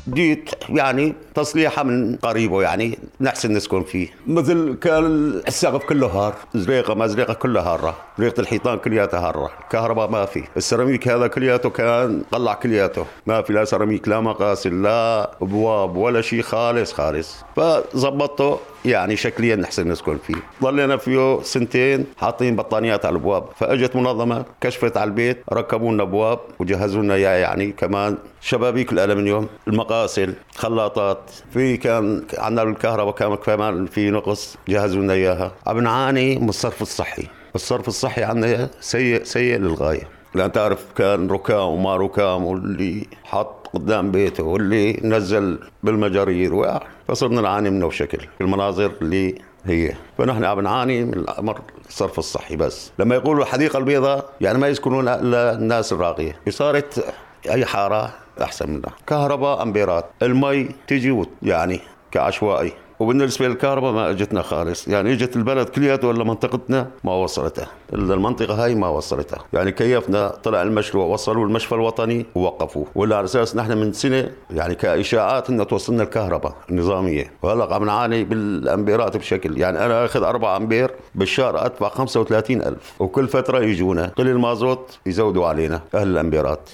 جيت 0.08 0.50
يعني 0.68 1.14
تصليحة 1.34 1.82
من 1.82 2.16
قريبه 2.16 2.62
يعني 2.62 2.98
نحسن 3.20 3.52
نسكن 3.52 3.82
فيه. 3.82 4.08
مثل 4.26 4.78
كان 4.80 5.04
السقف 5.48 5.84
كله 5.84 6.06
هار. 6.06 6.34
زريقة 6.54 6.94
ما 6.94 7.06
زريقة 7.06 7.34
كلها 7.34 7.62
هارة. 7.62 7.94
زريقة 8.18 8.40
الحيطان 8.40 8.78
كلياتها 8.78 9.20
هارة. 9.20 9.50
كهرباء 9.70 10.10
ما 10.10 10.24
في 10.24 10.44
السيراميك 10.56 11.08
هذا 11.08 11.26
كلياته 11.26 11.70
كان 11.70 12.22
طلع 12.30 12.54
كلياته. 12.54 13.06
ما 13.26 13.42
في 13.42 13.52
لا 13.52 13.64
سيراميك 13.64 14.08
لا 14.08 14.20
مقاسل 14.20 14.82
لا 14.82 15.30
أبواب 15.42 15.96
ولا 15.96 16.20
شيء 16.20 16.42
خالص 16.42 16.92
خالص. 16.92 17.44
فظبطته. 17.56 18.58
يعني 18.86 19.16
شكليا 19.16 19.56
نحسن 19.56 19.88
نسكن 19.88 20.18
فيه. 20.26 20.34
ضلينا 20.62 20.96
فيه 20.96 21.42
سنتين 21.42 22.04
حاطين 22.18 22.56
بطانيات 22.56 23.06
على 23.06 23.12
الأبواب. 23.12 23.44
فأجت 23.56 23.96
منظمة 23.96 24.44
كشفت 24.60 24.96
على 24.96 25.08
البيت 25.08 25.42
ركبوا 25.52 25.92
لنا 25.92 26.02
أبواب 26.02 26.38
وجهزوا 26.58 27.02
لنا 27.02 27.16
يعني 27.16 27.72
كمان. 27.72 28.18
شبابيك 28.40 28.92
الالمنيوم 28.92 29.48
المقاسل 29.68 30.34
خلاطات. 30.56 31.30
في 31.50 31.76
كان 31.76 32.24
عندنا 32.38 32.62
الكهرباء 32.62 33.14
كان 33.14 33.34
كمان 33.34 33.86
في 33.86 34.10
نقص. 34.10 34.56
جهزوا 34.68 35.02
لنا 35.02 35.12
إياها. 35.12 35.52
عم 35.66 35.80
نعاني 35.80 36.38
من 36.38 36.48
الصرف 36.48 36.82
الصحي. 36.82 37.26
الصرف 37.54 37.88
الصحي 37.88 38.22
عندنا 38.22 38.70
سيء 38.80 39.24
سيء 39.24 39.58
للغاية. 39.58 40.15
لأن 40.36 40.52
تعرف 40.52 40.92
كان 40.96 41.30
ركام 41.30 41.68
وما 41.68 41.96
ركام 41.96 42.44
واللي 42.44 43.06
حط 43.24 43.68
قدام 43.74 44.10
بيته 44.10 44.44
واللي 44.44 45.00
نزل 45.04 45.58
بالمجارير 45.82 46.80
فصرنا 47.08 47.40
نعاني 47.40 47.70
منه 47.70 47.88
بشكل. 47.88 48.26
المناظر 48.40 48.92
اللي 49.02 49.34
هي. 49.64 49.92
فنحن 50.18 50.44
عم 50.44 50.60
نعاني 50.60 51.04
من 51.04 51.14
الأمر 51.14 51.60
الصرف 51.88 52.18
الصحي 52.18 52.56
بس. 52.56 52.92
لما 52.98 53.14
يقولوا 53.14 53.42
الحديقة 53.44 53.78
البيضاء 53.78 54.30
يعني 54.40 54.58
ما 54.58 54.68
يسكنون 54.68 55.08
إلا 55.08 55.52
الناس 55.52 55.92
الراقية. 55.92 56.36
صارت 56.48 57.14
أي 57.50 57.64
حارة 57.64 58.14
أحسن 58.42 58.70
منها. 58.70 58.92
كهرباء 59.06 59.62
أمبيرات. 59.62 60.04
المي 60.22 60.68
تجي 60.86 61.22
يعني 61.42 61.80
كعشوائي. 62.12 62.72
وبالنسبة 63.00 63.48
للكهرباء 63.48 63.92
ما 63.92 64.10
اجتنا 64.10 64.42
خالص. 64.42 64.88
يعني 64.88 65.12
اجت 65.12 65.36
البلد 65.36 65.68
كلياته 65.68 66.08
ولا 66.08 66.24
منطقتنا؟ 66.24 66.90
ما 67.04 67.12
وصلتها. 67.12 67.68
الا 67.92 68.14
المنطقة 68.14 68.64
هاي 68.64 68.74
ما 68.74 68.88
وصلتها. 68.88 69.38
يعني 69.52 69.72
كيفنا؟ 69.72 70.28
طلع 70.28 70.62
المشروع 70.62 71.06
وصلوا 71.06 71.44
المشفى 71.44 71.74
الوطني 71.74 72.26
ووقفوه. 72.34 72.86
ولا 72.94 73.16
على 73.16 73.24
أساس 73.24 73.56
نحن 73.56 73.78
من 73.78 73.92
سنة 73.92 74.30
يعني 74.50 74.74
كإشاعات 74.74 75.50
إنه 75.50 75.64
توصلنا 75.64 76.02
الكهرباء 76.02 76.54
النظامية. 76.70 77.32
وهلا 77.42 77.74
عم 77.74 77.84
نعاني 77.84 78.24
بالأمبيرات 78.24 79.16
بشكل. 79.16 79.58
يعني 79.58 79.86
أنا 79.86 80.04
أخذ 80.04 80.22
4 80.22 80.56
أمبير 80.56 80.90
بالشهر 81.14 81.66
أدفع 81.66 81.88
35 81.88 82.62
ألف. 82.62 82.94
وكل 82.98 83.28
فترة 83.28 83.58
يجونا 83.58 84.12
قل 84.16 84.28
المازوت 84.28 84.98
يزودوا 85.06 85.46
علينا 85.46 85.80
أهل 85.94 86.08
الأمبيرات. 86.08 86.70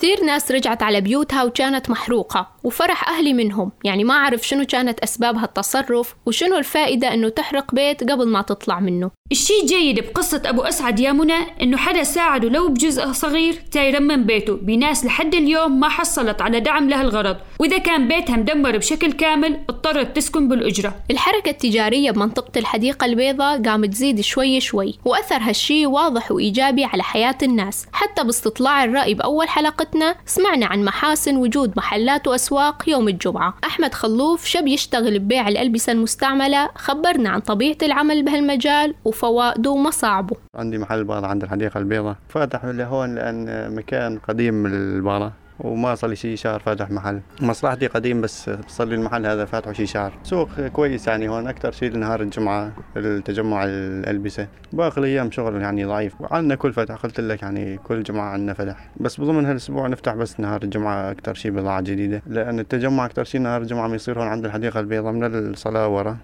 كثير 0.00 0.24
ناس 0.24 0.52
رجعت 0.52 0.82
على 0.82 1.00
بيوتها 1.00 1.44
وكانت 1.44 1.90
محروقة 1.90 2.48
وفرح 2.64 3.08
أهلي 3.08 3.32
منهم. 3.32 3.72
يعني 3.84 4.04
ما 4.04 4.14
أعرف 4.14 4.48
شنو 4.48 4.64
كانت 4.64 5.00
أسباب 5.00 5.36
هالتصرف 5.36 6.14
وشنو 6.26 6.56
الفائدة 6.58 7.14
أنه 7.14 7.28
تحرق 7.28 7.74
بيت 7.74 8.10
قبل 8.10 8.28
ما 8.28 8.42
تطلع 8.42 8.80
منه. 8.80 9.10
الشيء 9.32 9.62
الجيد 9.62 10.00
بقصة 10.00 10.42
أبو 10.46 10.62
أسعد 10.62 11.00
يا 11.00 11.12
منى 11.12 11.62
إنه 11.62 11.76
حدا 11.76 12.02
ساعده 12.02 12.48
لو 12.48 12.68
بجزء 12.68 13.12
صغير 13.12 13.52
تيرمم 13.52 14.24
بيته. 14.24 14.56
بناس 14.56 15.04
لحد 15.04 15.34
اليوم 15.34 15.80
ما 15.80 15.88
حصلت 15.88 16.42
على 16.42 16.60
دعم 16.60 16.88
لهالغرض 16.88 17.36
وإذا 17.58 17.78
كان 17.78 18.08
بيتها 18.08 18.36
مدمر 18.36 18.76
بشكل 18.76 19.12
كامل 19.12 19.60
اضطرت 19.68 20.16
تسكن 20.16 20.48
بالأجرة. 20.48 20.94
الحركة 21.10 21.50
التجارية 21.50 22.10
بمنطقة 22.10 22.58
الحديقة 22.58 23.04
البيضاء 23.04 23.62
قامت 23.62 23.88
تزيد 23.88 24.20
شوي 24.20 24.60
شوي 24.60 24.98
وأثر 25.04 25.38
هالشي 25.40 25.86
واضح 25.86 26.32
وإيجابي 26.32 26.84
على 26.84 27.02
حياة 27.02 27.38
الناس. 27.42 27.86
حتى 27.92 28.24
باستطلاع 28.24 28.84
الرأي 28.84 29.14
بأول 29.14 29.48
حلقتنا 29.90 30.14
سمعنا 30.26 30.66
عن 30.66 30.84
محاسن 30.84 31.36
وجود 31.36 31.72
محلات 31.76 32.28
وأسواق 32.28 32.88
يوم 32.88 33.08
الجمعة. 33.08 33.54
أحمد 33.64 33.94
خلوف 33.94 34.44
شاب 34.44 34.66
يشتغل 34.66 35.18
ببيع 35.18 35.48
الألبسة 35.48 35.92
المستعملة. 35.92 36.70
خبرنا 36.74 37.30
عن 37.30 37.40
طبيعة 37.40 37.76
العمل 37.82 38.24
بهالمجال 38.24 38.94
فوائده 39.12 39.70
ومصاعبه. 39.70 40.36
عندي 40.54 40.78
محل 40.78 41.04
بغلة 41.04 41.26
عند 41.26 41.42
الحديقة 41.42 41.78
البيضاء. 41.78 42.16
فاتح 42.28 42.64
لهون 42.64 43.14
لأن 43.14 43.74
مكان 43.74 44.18
قديم 44.18 44.66
البغلة 44.66 45.32
وما 45.60 45.94
صار 45.94 46.10
لي 46.10 46.16
شي 46.16 46.36
شهر 46.36 46.60
فاتح 46.60 46.90
محل. 46.90 47.20
مصلحتي 47.40 47.86
قديم 47.86 48.20
بس 48.20 48.50
صار 48.68 48.86
لي 48.86 48.94
المحل 48.94 49.26
هذا 49.26 49.44
فاتحه 49.44 49.72
شي 49.72 49.86
شهر. 49.86 50.12
سوق 50.22 50.60
كويس 50.60 51.08
يعني 51.08 51.28
هون 51.28 51.46
أكثر 51.46 51.72
شيء 51.72 51.96
نهار 51.96 52.20
الجمعة 52.20 52.72
التجمع 52.96 53.64
الألبسة. 53.64 54.46
باقي 54.72 54.98
الأيام 54.98 55.30
شغل 55.30 55.62
يعني 55.62 55.84
ضعيف. 55.84 56.20
وعندنا 56.20 56.54
كل 56.54 56.72
فتح 56.72 56.94
قلت 56.94 57.20
لك 57.20 57.42
يعني 57.42 57.76
كل 57.76 58.02
جمعة 58.02 58.30
عندنا 58.30 58.52
فتح. 58.52 58.90
بس 58.96 59.20
بضمن 59.20 59.46
هالأسبوع 59.46 59.86
نفتح 59.86 60.14
بس 60.14 60.40
نهار 60.40 60.62
الجمعة 60.62 61.10
أكثر 61.10 61.34
شيء 61.34 61.50
بضاعة 61.50 61.80
جديدة. 61.80 62.22
لأن 62.26 62.60
التجمع 62.60 63.04
أكثر 63.04 63.24
شيء 63.24 63.40
نهار 63.40 63.60
الجمعة 63.62 63.88
بيصير 63.88 64.20
هون 64.20 64.28
عند 64.28 64.44
الحديقة 64.44 64.80
البيضاء 64.80 65.12
من 65.12 65.24
الصلاة 65.24 65.88
ورا. 65.88 66.16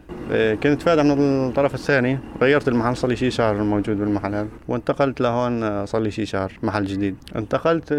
كنت 0.63 0.83
فاتح 0.83 1.03
من 1.03 1.49
الطرف 1.49 1.75
الثاني. 1.75 2.19
غيرت 2.43 2.69
المحل 2.69 2.97
صار 2.97 3.11
لي 3.11 3.17
شي 3.17 3.31
شهر 3.31 3.63
موجود 3.63 3.99
بالمحل 3.99 4.35
هذا. 4.35 4.49
وانتقلت 4.69 5.21
لهون 5.21 5.87
صار 5.87 6.01
لي 6.01 6.11
شي 6.11 6.27
شهر 6.27 6.53
محل 6.63 6.85
جديد. 6.85 7.17
انتقلت 7.37 7.93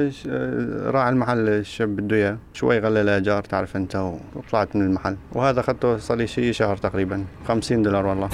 راعي 0.86 1.10
المحل 1.10 1.28
محل 1.28 1.50
الشاب 1.50 1.96
بده 1.96 2.16
إياه. 2.16 2.38
شوي 2.54 2.80
غلى 2.80 3.02
الايجار 3.02 3.44
تعرف 3.44 3.76
أنت 3.76 4.12
وطلعت 4.36 4.76
من 4.76 4.82
المحل. 4.82 5.18
وهذا 5.32 5.60
اخذته 5.60 5.98
صار 5.98 6.18
لي 6.18 6.28
شيء 6.28 6.52
شهر 6.52 6.78
تقريبا. 6.78 7.26
50 7.48 7.84
دولار 7.84 8.06
والله. 8.06 8.30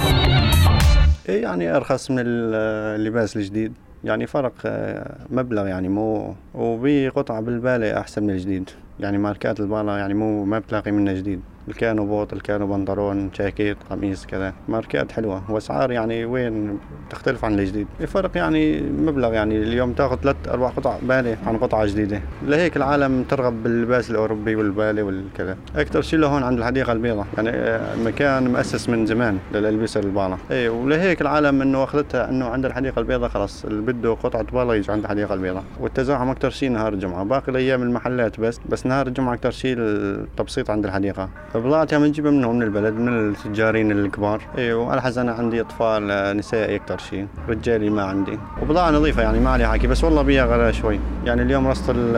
إيه 1.28 1.42
يعني 1.42 1.76
أرخص 1.76 2.10
من 2.10 2.22
اللباس 2.26 3.36
الجديد. 3.36 3.72
يعني 4.04 4.26
فرق 4.26 4.52
آه، 4.66 5.16
مبلغ 5.30 5.66
يعني 5.66 5.88
مو 5.88 6.34
وبقطعة 6.54 7.40
بالبالة 7.40 8.00
أحسن 8.00 8.22
من 8.22 8.30
الجديد. 8.30 8.70
يعني 9.00 9.18
ماركات 9.18 9.60
البالة 9.60 9.98
يعني 9.98 10.14
مو 10.14 10.44
ما 10.44 10.58
بتلاقي 10.58 10.90
منها 10.92 11.14
جديد. 11.14 11.40
الكانو 11.68 12.06
بوط 12.06 12.32
الكانو 12.32 12.66
بنطلون 12.66 13.30
جاكيت 13.38 13.76
قميص 13.90 14.26
كذا. 14.26 14.52
ماركات 14.68 15.12
حلوة. 15.12 15.50
وأسعار 15.50 15.90
يعني 15.90 16.24
وين 16.24 16.78
تختلف 17.10 17.44
عن 17.44 17.58
الجديد. 17.58 17.86
الفرق 18.00 18.36
يعني 18.36 18.80
مبلغ 18.80 19.34
يعني. 19.34 19.56
اليوم 19.58 19.92
تاخذ 19.92 20.16
ثلاث 20.16 20.36
أربع 20.48 20.68
قطع 20.68 20.96
بالي 21.02 21.36
عن 21.46 21.56
قطعة 21.56 21.86
جديدة. 21.86 22.20
لهيك 22.46 22.76
العالم 22.76 23.22
ترغب 23.22 23.62
باللباس 23.62 24.10
الأوروبي 24.10 24.56
والبالي 24.56 25.02
والكذا. 25.02 25.56
أكثر 25.76 26.02
شيء 26.02 26.18
لهون 26.18 26.42
عند 26.42 26.58
الحديقة 26.58 26.92
البيضاء. 26.92 27.26
يعني 27.36 27.50
آه، 27.50 27.96
مكان 27.96 28.52
مؤسس 28.52 28.88
من 28.88 29.06
زمان 29.06 29.38
للألبسة 29.54 30.00
البالة 30.00 30.38
اي 30.50 30.68
ولهيك 30.68 31.20
العالم 31.20 31.62
إنه 31.62 31.84
أخذتها 31.84 32.30
إنه 32.30 32.46
عند 32.46 32.66
الحديقة 32.66 33.00
البيضاء 33.00 33.28
خلاص 33.28 33.64
اللي 33.64 33.82
بده 33.92 34.14
قطعة 34.14 34.42
بالة 34.42 34.74
يجي 34.74 34.92
عند 34.92 35.04
الحديقة 35.04 35.34
البيضاء. 35.34 35.64
والتزاحم 35.80 36.28
أكثر 36.28 36.50
شيء 36.50 36.70
نهار 36.70 36.92
الجمعة. 36.92 37.24
باقي 37.24 37.52
الأيام 37.52 37.82
المحلات 37.82 38.40
بس 38.40 38.60
بس 38.68 38.86
نهار 38.86 39.06
الجمعة 39.06 39.34
أكثر 39.34 39.50
شيء 39.50 39.76
التبسيط 39.78 40.70
عند 40.70 40.84
الحديقة. 40.84 41.28
بضاعتي 41.54 41.94
عم 41.94 42.04
نجيبها 42.04 42.30
منهم 42.30 42.56
من 42.56 42.62
البلد 42.62 42.94
من 42.94 43.28
التجارين 43.30 43.90
الكبار. 43.92 44.40
أيوه 44.58 44.82
وعلى 44.86 45.02
حسب 45.02 45.20
أنا 45.20 45.32
عندي 45.32 45.60
أطفال 45.60 46.10
آه، 46.10 46.32
نسائي 46.32 46.76
أكثر 46.76 46.98
شيء 46.98 47.26
رجالي 47.48 47.90
ما 47.90 48.02
عندي. 48.02 48.38
وبضاعة 48.62 48.90
نظيفة 48.90 49.22
يعني 49.22 49.40
ما 49.40 49.50
عليها 49.50 49.68
حكي 49.68 49.86
بس 49.86 50.04
والله 50.04 50.22
بيها 50.22 50.44
غلا 50.46 50.72
شوي. 50.72 50.98
يعني 51.24 51.42
اليوم 51.42 51.68
رصة 51.68 51.92
ال- 51.92 52.16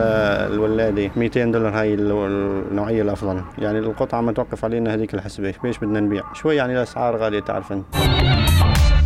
الولادة 0.53 1.09
200 1.15 1.45
دولار 1.51 1.79
هاي 1.79 1.93
ال- 1.93 2.11
النوعية 2.71 3.01
الأفضل. 3.01 3.41
يعني 3.57 3.79
القطعة 3.79 4.21
ما 4.21 4.31
توقف 4.31 4.65
علينا 4.65 4.93
هذيك 4.93 5.13
الحسبة 5.13 5.53
بيش 5.63 5.77
بدنا 5.77 5.99
نبيع؟ 5.99 6.23
شوي 6.33 6.55
يعني 6.55 6.73
الأسعار 6.77 7.15
غالية 7.17 7.39
تعرف 7.39 7.71
انت 7.71 7.85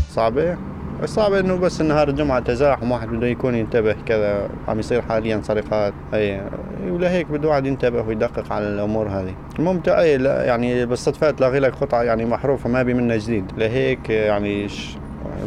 صعبة؟ 0.10 0.58
الصعب 1.04 1.34
إنه 1.34 1.56
بس 1.56 1.82
نهار 1.82 2.10
الجمعة 2.10 2.40
تزاحم 2.40 2.92
واحد 2.92 3.08
بده 3.08 3.28
يكون 3.28 3.56
ينتبه 3.56 3.96
كذا 4.06 4.50
عم 4.68 4.80
يصير 4.80 5.02
حاليا 5.02 5.42
سرقات 5.44 5.94
أي 6.14 6.42
ولهيك 6.90 7.28
بده 7.28 7.50
واحد 7.50 7.66
ينتبه 7.66 8.02
ويدقق 8.02 8.54
على 8.54 8.68
الأمور 8.68 9.08
هذه. 9.08 9.34
الممتع 9.60 10.02
أي 10.02 10.18
لا 10.18 10.46
يعني 10.46 10.86
بالصدفة 10.86 11.32
تلاقي 11.32 11.60
لك 11.60 11.76
قطعة 11.76 12.04
يعني 12.04 12.26
محروفة 12.26 12.70
ما 12.70 12.84
بي 12.84 12.94
منها 12.94 13.18
جديد. 13.18 13.52
لهيك 13.58 14.10
يعني 14.10 14.68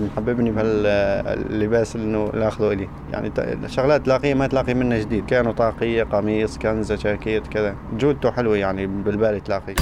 محببني 0.01 0.51
بهاللباس 0.51 1.97
إنه 1.97 2.31
اللي 2.35 2.49
اخذه 2.49 2.73
إلي. 2.73 2.89
يعني 3.13 3.33
شغلات 3.67 4.05
تلاقيه 4.05 4.35
ما 4.35 4.47
تلاقي 4.47 4.75
منها 4.75 4.99
جديد. 4.99 5.27
كانوا 5.27 5.53
طاقية 5.53 6.03
قميص 6.03 6.59
كنزة 6.59 6.95
جاكيت 6.95 7.47
كذا. 7.47 7.75
جودته 7.99 8.31
حلوة 8.31 8.57
يعني 8.57 8.87
بالبال 8.87 9.45
تلاقيه. 9.45 9.75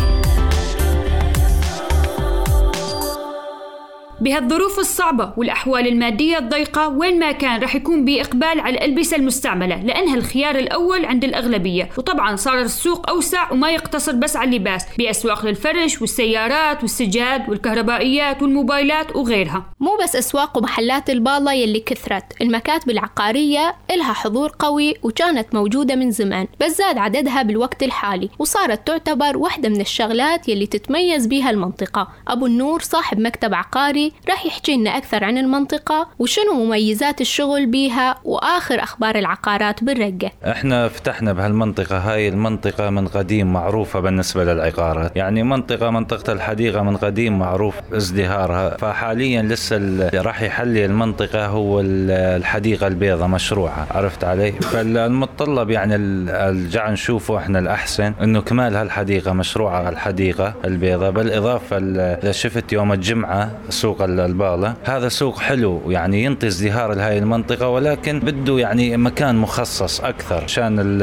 بهالظروف 4.22 4.78
الصعبة 4.78 5.32
والأحوال 5.36 5.86
المادية 5.86 6.38
الضيقة 6.38 6.88
وين 6.88 7.18
ما 7.18 7.32
كان 7.32 7.62
رح 7.62 7.74
يكون 7.74 8.04
بإقبال 8.04 8.60
على 8.60 8.74
الألبسة 8.74 9.16
المستعملة 9.16 9.82
لأنها 9.82 10.14
الخيار 10.14 10.56
الأول 10.56 11.04
عند 11.04 11.24
الأغلبية. 11.24 11.88
وطبعا 11.98 12.36
صار 12.36 12.60
السوق 12.60 13.10
أوسع 13.10 13.52
وما 13.52 13.70
يقتصر 13.70 14.12
بس 14.12 14.36
على 14.36 14.56
اللباس 14.56 14.86
بأسواق 14.98 15.46
للفرش 15.46 16.00
والسيارات 16.00 16.82
والسجاد 16.82 17.48
والكهربائيات 17.48 18.42
والموبايلات 18.42 19.16
وغيرها. 19.16 19.64
مو 19.80 19.98
بس 20.02 20.16
أسواق 20.16 20.58
ومحلات 20.58 21.10
البالة 21.10 21.52
يلي 21.52 21.80
كثرت 21.80 22.42
المكاتب 22.42 22.90
العقارية 22.90 23.74
إلها 23.90 24.12
حضور 24.12 24.52
قوي 24.58 24.94
وكانت 25.02 25.54
موجودة 25.54 25.94
من 25.94 26.10
زمان 26.10 26.46
بس 26.60 26.78
زاد 26.78 26.98
عددها 26.98 27.42
بالوقت 27.42 27.82
الحالي 27.82 28.30
وصارت 28.38 28.86
تعتبر 28.86 29.36
واحدة 29.36 29.68
من 29.68 29.80
الشغلات 29.80 30.48
يلي 30.48 30.66
تتميز 30.66 31.26
بيها 31.26 31.50
المنطقة. 31.50 32.08
أبو 32.28 32.46
النور 32.46 32.80
صاحب 32.80 33.20
مكتب 33.20 33.54
عقاري 33.54 34.12
راح 34.28 34.47
يحكي 34.47 34.76
لنا 34.76 34.97
أكثر 34.97 35.25
عن 35.25 35.38
المنطقة 35.38 36.09
وشنو 36.19 36.64
مميزات 36.64 37.21
الشغل 37.21 37.66
بيها 37.66 38.16
وآخر 38.25 38.83
أخبار 38.83 39.14
العقارات 39.19 39.85
بالرقة. 39.85 40.31
إحنا 40.47 40.88
فتحنا 40.88 41.33
بهالمنطقة 41.33 41.99
هاي 41.99 42.28
المنطقة 42.28 42.90
من 42.90 43.09
قديم 43.09 43.52
معروفة 43.52 44.00
بالنسبة 44.00 44.45
للعقارات 44.45 45.16
يعني 45.16 45.42
منطقة 45.42 45.90
منطقة 45.90 46.33
الحديقة 46.33 46.83
من 46.83 46.97
قديم 46.97 47.38
معروف 47.38 47.75
ازدهارها. 47.92 48.76
فحاليا 48.76 49.42
لسه 49.42 49.76
اللي 49.76 50.11
راح 50.14 50.42
يحلي 50.42 50.85
المنطقة 50.85 51.47
هو 51.47 51.81
ال- 51.81 52.11
الحديقة 52.11 52.87
البيضاء 52.87 53.28
مشروعها 53.28 53.87
عرفت 53.90 54.25
علي؟ 54.25 54.52
فالمتطلب 54.52 55.71
يعني 55.71 55.95
ال- 55.95 56.31
الجع 56.31 56.90
نشوفه 56.90 57.38
إحنا 57.38 57.59
الأحسن 57.59 58.12
إنه 58.23 58.40
كمال 58.40 58.76
هالحديقة 58.76 59.33
مشروع 59.33 59.88
الحديقة 59.88 60.54
البيضاء. 60.64 61.11
بالإضافة 61.11 61.76
إذا 62.23 62.33
شفت 62.33 62.73
يوم 62.73 62.92
الجمعة 62.92 63.50
سوق 63.69 64.01
ال- 64.04 64.21
البالة 64.21 64.75
هذا 64.85 65.09
سوق 65.09 65.38
حلو 65.38 65.80
يعني 65.90 66.25
ينطي 66.25 66.47
ازدهار 66.47 66.94
لهي 66.94 67.18
المنطقة 67.18 67.68
ولكن 67.68 68.21
بده 68.21 68.59
يعني 68.59 68.97
مكان 68.97 69.37
مخصص 69.37 70.00
أكثر 70.00 70.44
عشان 70.44 70.78
ال- 70.80 71.02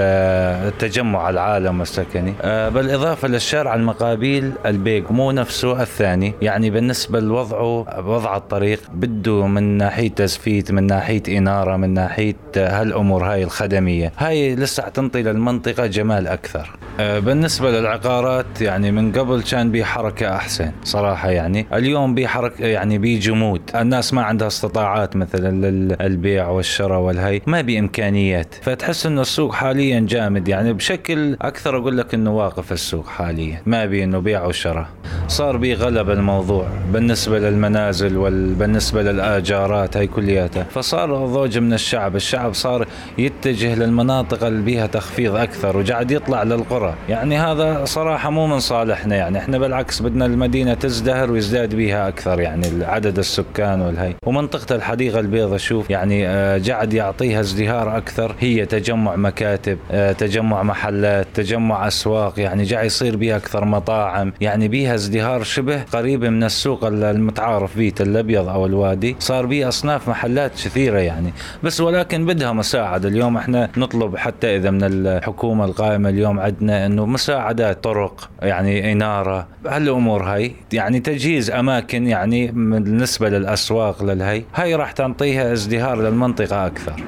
التجمع 0.67 1.29
العالم 1.29 1.81
السكني 1.81 2.33
آه، 2.41 2.69
بالإضافة 2.69 3.27
للشارع 3.27 3.75
المقابيل 3.75 4.51
البيك 4.65 5.11
مو 5.11 5.31
نفسه 5.31 5.81
الثاني. 5.81 6.33
يعني 6.41 6.69
بالنسبة 6.69 7.19
لوضعه 7.19 7.99
وضع 8.07 8.37
الطريق 8.37 8.79
بده 8.93 9.47
من 9.47 9.63
ناحية 9.77 10.09
تزفيت 10.09 10.71
من 10.71 10.87
ناحية 10.87 11.23
إنارة 11.37 11.75
من 11.77 11.93
ناحية 11.93 12.35
هالأمور 12.57 13.23
هاي 13.25 13.43
الخدمية. 13.43 14.11
هاي 14.17 14.55
لسه 14.55 14.83
حتنطي 14.83 15.21
للمنطقة 15.23 15.85
جمال 15.85 16.27
أكثر. 16.27 16.69
آه، 16.99 17.19
بالنسبة 17.19 17.71
للعقارات 17.71 18.61
يعني 18.61 18.91
من 18.91 19.11
قبل 19.11 19.41
كان 19.41 19.71
بي 19.71 19.85
حركة 19.85 20.35
أحسن 20.35 20.71
صراحة 20.83 21.29
يعني. 21.29 21.65
اليوم 21.73 22.15
بي 22.15 22.27
حركة 22.27 22.65
يعني 22.89 23.01
بي 23.01 23.19
جمود. 23.19 23.61
الناس 23.75 24.13
ما 24.13 24.21
عندها 24.21 24.47
استطاعات 24.47 25.15
مثلا 25.15 25.65
للبيع 25.65 26.49
والشراء 26.49 26.99
والهي 26.99 27.41
ما 27.47 27.61
بإمكانيات 27.61 28.55
فتحس 28.61 29.05
إنه 29.05 29.21
السوق 29.21 29.53
حاليا 29.53 29.99
جامد. 29.99 30.47
يعني 30.47 30.73
بشكل 30.73 31.37
أكثر 31.41 31.77
أقول 31.77 31.97
لك 31.97 32.13
إنه 32.13 32.37
واقف 32.37 32.71
السوق 32.71 33.07
حاليا. 33.07 33.61
ما 33.65 33.85
بي 33.85 34.03
إنه 34.03 34.19
بيع 34.19 34.45
وشراء. 34.45 34.87
صار 35.27 35.57
بي 35.57 35.73
غلب 35.73 36.09
الموضوع 36.09 36.67
بالنسبة 36.93 37.39
للمنازل 37.39 38.17
وبالنسبة 38.17 39.01
للآجارات 39.01 39.97
هاي 39.97 40.07
كلياتها. 40.07 40.63
فصار 40.63 41.25
ضوج 41.25 41.57
من 41.57 41.73
الشعب. 41.73 42.15
الشعب 42.15 42.53
صار 42.53 42.87
يتجه 43.17 43.75
للمناطق 43.75 44.43
اللي 44.43 44.61
بيها 44.61 44.87
تخفيض 44.87 45.35
أكثر 45.35 45.77
وقاعد 45.77 46.11
يطلع 46.11 46.43
للقرى. 46.43 46.95
يعني 47.09 47.37
هذا 47.37 47.85
صراحة 47.85 48.29
مو 48.29 48.47
من 48.47 48.59
صالحنا. 48.59 49.15
يعني 49.15 49.37
إحنا 49.37 49.57
بالعكس 49.57 50.01
بدنا 50.01 50.25
المدينة 50.25 50.73
تزدهر 50.73 51.31
ويزداد 51.31 51.75
بيها 51.75 52.07
أكثر 52.07 52.39
يعني. 52.39 52.68
عدد 52.81 53.17
السكان 53.17 53.81
والهي 53.81 54.15
ومنطقة 54.25 54.75
الحديقة 54.75 55.19
البيضاء 55.19 55.57
شوف 55.57 55.89
يعني 55.89 56.27
آه، 56.27 56.61
قاعد 56.67 56.93
يعطيها 56.93 57.39
ازدهار 57.39 57.97
أكثر. 57.97 58.35
هي 58.39 58.65
تجمع 58.65 59.15
مكاتب 59.15 59.77
آه، 59.91 60.11
تجمع 60.11 60.63
محلات 60.63 61.27
تجمع 61.33 61.87
أسواق 61.87 62.39
يعني 62.39 62.65
قاعد 62.65 62.85
يصير 62.85 63.15
بيها 63.15 63.37
أكثر 63.37 63.65
مطاعم. 63.65 64.33
يعني 64.41 64.67
بيها 64.67 64.95
ازدهار 64.95 65.43
شبه 65.43 65.83
قريب 65.83 66.25
من 66.25 66.43
السوق 66.43 66.85
المتعارف 66.85 67.77
به 67.77 67.93
الأبيض 67.99 68.47
أو 68.47 68.65
الوادي. 68.65 69.15
صار 69.19 69.45
بيه 69.45 69.67
أصناف 69.67 70.09
محلات 70.09 70.51
كثيرة 70.51 70.99
يعني. 70.99 71.33
بس 71.63 71.81
ولكن 71.81 72.25
بدها 72.25 72.51
مساعدة 72.53 73.09
اليوم 73.09 73.37
إحنا 73.37 73.69
نطلب 73.77 74.17
حتى 74.17 74.55
إذا 74.55 74.71
من 74.71 74.83
الحكومة 74.83 75.65
القائمة 75.65 76.09
اليوم 76.09 76.39
عندنا 76.39 76.85
أنه 76.85 77.05
مساعدات 77.05 77.83
طرق 77.83 78.29
يعني 78.41 78.91
إنارة. 78.91 79.47
هالأمور 79.67 80.23
هاي 80.23 80.51
يعني 80.73 80.99
تجهيز 80.99 81.51
أماكن 81.51 82.07
يعني 82.07 82.51
بالنسبة 82.59 83.29
للأسواق 83.29 84.03
للهي 84.03 84.43
هاي 84.55 84.75
راح 84.75 84.91
تنطيها 84.91 85.53
ازدهار 85.53 86.01
للمنطقة 86.01 86.65
أكثر. 86.65 87.05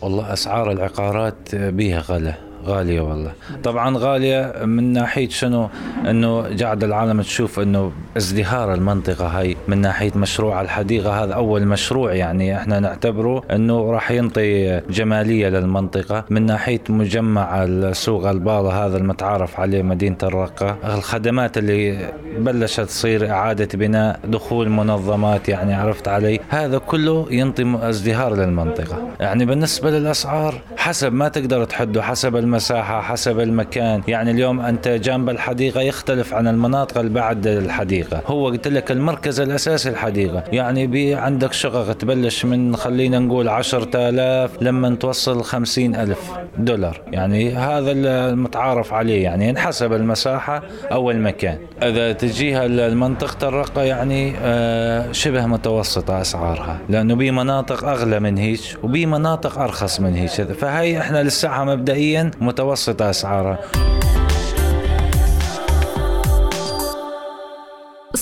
والله 0.00 0.32
أسعار 0.32 0.72
العقارات 0.72 1.54
بيها 1.54 2.00
غلا. 2.00 2.49
غالية 2.66 3.00
والله. 3.00 3.32
طبعا 3.64 3.98
غالية 3.98 4.52
من 4.64 4.92
ناحية 4.92 5.28
شنو؟ 5.28 5.68
إنه 6.10 6.56
قاعد 6.60 6.84
العالم 6.84 7.22
تشوف 7.22 7.60
إنه 7.60 7.92
ازدهار 8.16 8.74
المنطقة 8.74 9.26
هاي 9.26 9.56
من 9.68 9.78
ناحية 9.78 10.12
مشروع 10.16 10.60
الحديقة 10.60 11.24
هذا 11.24 11.34
أول 11.34 11.66
مشروع 11.66 12.12
يعني 12.14 12.56
إحنا 12.56 12.80
نعتبره 12.80 13.42
إنه 13.50 13.90
راح 13.90 14.10
ينطي 14.10 14.80
جمالية 14.90 15.48
للمنطقة 15.48 16.24
من 16.30 16.46
ناحية 16.46 16.80
مجمع 16.88 17.64
السوق 17.64 18.28
البالة 18.30 18.86
هذا 18.86 18.96
المتعارف 18.96 19.60
عليه 19.60 19.82
مدينة 19.82 20.18
الرقة. 20.22 20.76
الخدمات 20.84 21.58
اللي 21.58 22.12
بلشت 22.38 22.80
تصير 22.80 23.30
إعادة 23.30 23.68
بناء 23.78 24.20
دخول 24.24 24.68
منظمات 24.68 25.48
يعني 25.48 25.74
عرفت 25.74 26.08
علي؟ 26.08 26.40
هذا 26.48 26.78
كله 26.78 27.26
ينطي 27.30 27.78
ازدهار 27.82 28.34
للمنطقة. 28.34 28.98
يعني 29.20 29.44
بالنسبة 29.46 29.90
للأسعار 29.90 30.54
حسب 30.76 31.12
ما 31.12 31.28
تقدر 31.28 31.64
تحده 31.64 32.02
حسب 32.02 32.36
المساحة 32.50 33.00
حسب 33.00 33.40
المكان. 33.40 34.02
يعني 34.08 34.30
اليوم 34.30 34.60
أنت 34.60 34.88
جنب 34.88 35.28
الحديقة 35.28 35.80
يختلف 35.80 36.34
عن 36.34 36.48
المناطق 36.48 36.98
اللي 36.98 37.10
بعد 37.10 37.46
الحديقة. 37.46 38.22
هو 38.26 38.46
قلت 38.46 38.68
لك 38.68 38.90
المركز 38.90 39.40
الأساسي 39.40 39.88
الحديقة. 39.88 40.44
يعني 40.52 40.86
بي 40.86 41.14
عندك 41.14 41.52
شقق 41.52 41.92
تبلش 41.92 42.44
من 42.44 42.76
خلينا 42.76 43.18
نقول 43.18 43.48
عشرة 43.48 43.90
آلاف 43.94 44.62
لما 44.62 44.94
توصل 44.94 45.42
خمسين 45.42 45.94
ألف 45.94 46.30
دولار. 46.58 47.00
يعني 47.12 47.54
هذا 47.54 47.92
المتعارف 47.92 48.92
عليه. 48.92 49.22
يعني 49.22 49.58
حسب 49.58 49.92
المساحة 49.92 50.62
أو 50.92 51.10
المكان. 51.10 51.58
إذا 51.82 52.12
تجيها 52.12 52.66
المنطقة 52.66 53.48
الرقة 53.48 53.82
يعني 53.82 54.34
آه 54.42 55.12
شبه 55.12 55.46
متوسطة 55.46 56.20
أسعارها. 56.20 56.78
لأنه 56.88 57.14
بي 57.14 57.30
مناطق 57.30 57.84
أغلى 57.84 58.20
من 58.20 58.38
هيك 58.38 58.60
وبي 58.82 59.06
مناطق 59.06 59.58
أرخص 59.58 60.00
من 60.00 60.14
هيك 60.14 60.30
فهي 60.30 60.98
إحنا 60.98 61.22
لسه 61.22 61.64
مبدئيا 61.64 62.30
متوسطة 62.40 63.10
أسعارها 63.10 63.58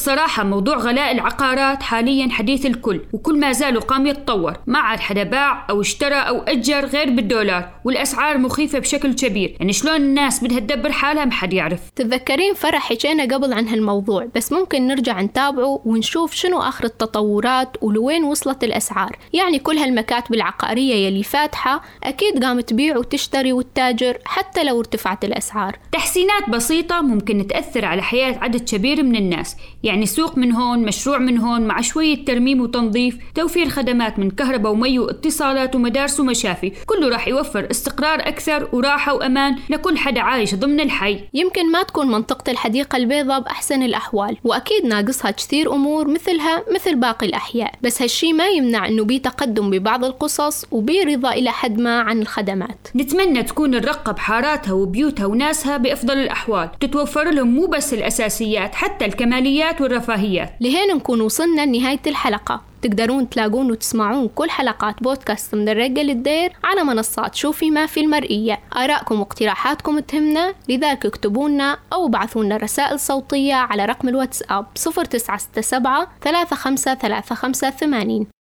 بصراحة 0.08 0.44
موضوع 0.44 0.76
غلاء 0.76 1.12
العقارات 1.12 1.82
حاليا 1.82 2.28
حديث 2.30 2.66
الكل 2.66 3.00
وكل 3.12 3.40
ما 3.40 3.52
زال 3.52 3.76
وقام 3.76 4.06
يتطور. 4.06 4.56
ما 4.66 4.78
عاد 4.78 5.00
حدا 5.00 5.22
باع 5.22 5.66
أو 5.70 5.80
اشترى 5.80 6.14
أو 6.14 6.38
أجر 6.38 6.84
غير 6.84 7.10
بالدولار 7.10 7.70
والأسعار 7.84 8.38
مخيفة 8.38 8.78
بشكل 8.78 9.14
كبير. 9.14 9.56
يعني 9.60 9.72
شلون 9.72 9.96
الناس 9.96 10.44
بدها 10.44 10.58
تدبر 10.58 10.92
حالها 10.92 11.24
ما 11.24 11.32
حد 11.32 11.52
يعرف. 11.52 11.90
تتذكرين 11.96 12.54
فرح 12.54 12.88
حكينا 12.88 13.22
قبل 13.22 13.52
عن 13.52 13.68
هالموضوع 13.68 14.28
بس 14.34 14.52
ممكن 14.52 14.86
نرجع 14.86 15.20
نتابعه 15.20 15.80
ونشوف 15.84 16.32
شنو 16.32 16.58
آخر 16.58 16.84
التطورات 16.84 17.76
ولوين 17.82 18.24
وصلت 18.24 18.64
الأسعار. 18.64 19.16
يعني 19.32 19.58
كل 19.58 19.78
هالمكاتب 19.78 20.34
العقارية 20.34 20.94
يلي 20.94 21.22
فاتحة 21.22 21.82
أكيد 22.04 22.44
قامت 22.44 22.68
تبيع 22.68 22.96
وتشتري 22.98 23.52
وتتاجر 23.52 24.18
حتى 24.24 24.64
لو 24.64 24.80
ارتفعت 24.80 25.24
الأسعار. 25.24 25.78
تحسينات 25.92 26.50
بسيطة 26.50 27.00
ممكن 27.00 27.46
تأثر 27.46 27.84
على 27.84 28.02
حياة 28.02 28.38
عدد 28.38 28.70
كبير 28.70 29.02
من 29.02 29.16
الناس. 29.16 29.56
يعني 29.82 29.97
سوق 30.06 30.38
من 30.38 30.52
هون 30.52 30.78
مشروع 30.78 31.18
من 31.18 31.38
هون 31.38 31.62
مع 31.62 31.80
شوية 31.80 32.24
ترميم 32.24 32.60
وتنظيف 32.60 33.18
توفير 33.34 33.68
خدمات 33.68 34.18
من 34.18 34.30
كهرباء 34.30 34.72
ومي 34.72 34.98
واتصالات 34.98 35.76
ومدارس 35.76 36.20
ومشافي. 36.20 36.72
كله 36.86 37.08
راح 37.08 37.28
يوفر 37.28 37.68
استقرار 37.70 38.20
أكثر 38.20 38.68
وراحة 38.72 39.14
وأمان 39.14 39.56
لكل 39.70 39.98
حدا 39.98 40.20
عايش 40.20 40.54
ضمن 40.54 40.80
الحي. 40.80 41.20
يمكن 41.34 41.72
ما 41.72 41.82
تكون 41.82 42.06
منطقة 42.10 42.50
الحديقة 42.50 42.96
البيضاء 42.96 43.40
بأحسن 43.40 43.82
الأحوال 43.82 44.36
وأكيد 44.44 44.86
ناقصها 44.86 45.30
كثير 45.30 45.72
أمور 45.72 46.08
مثلها 46.08 46.64
مثل 46.74 46.94
باقي 46.94 47.26
الأحياء. 47.26 47.72
بس 47.82 48.02
هالشي 48.02 48.32
ما 48.32 48.46
يمنع 48.46 48.88
أنه 48.88 49.04
بي 49.04 49.18
تقدم 49.18 49.70
ببعض 49.70 50.04
القصص 50.04 50.64
وبي 50.70 51.02
رضا 51.02 51.32
إلى 51.32 51.50
حد 51.50 51.80
ما 51.80 52.00
عن 52.00 52.22
الخدمات. 52.22 52.88
نتمنى 52.96 53.42
تكون 53.42 53.74
الرقة 53.74 54.12
بحاراتها 54.12 54.72
وبيوتها 54.72 55.26
وناسها 55.26 55.76
بأفضل 55.76 56.18
الأحوال. 56.18 56.70
تتوفر 56.80 57.30
لهم 57.30 57.54
مو 57.54 57.66
بس 57.66 57.94
الأساسيات 57.94 58.74
حتى 58.74 59.04
الكماليات 59.04 59.80
والرفاهيات 59.88 60.52
لهين 60.60 60.96
نكون 60.96 61.20
وصلنا 61.20 61.66
لنهاية 61.66 62.00
الحلقة. 62.06 62.62
تقدرون 62.82 63.28
تلاقون 63.28 63.70
وتسمعون 63.70 64.28
كل 64.34 64.50
حلقات 64.50 65.02
بودكاست 65.02 65.54
من 65.54 65.68
الرقة 65.68 66.02
للدير 66.02 66.52
على 66.64 66.84
منصات 66.84 67.34
شوفي 67.34 67.70
ما 67.70 67.86
في 67.86 68.00
المرئية. 68.00 68.60
آراءكم 68.76 69.20
واقتراحاتكم 69.20 69.98
تهمنا 69.98 70.54
لذلك 70.68 71.06
اكتبوا 71.06 71.48
لنا 71.48 71.78
أو 71.92 72.06
ابعثوا 72.06 72.44
لنا 72.44 72.56
رسائل 72.56 73.00
صوتية 73.00 73.54
على 73.54 73.84
رقم 73.84 74.08
الواتساب 74.08 74.66
0967 74.74 76.06
353580 76.20 78.26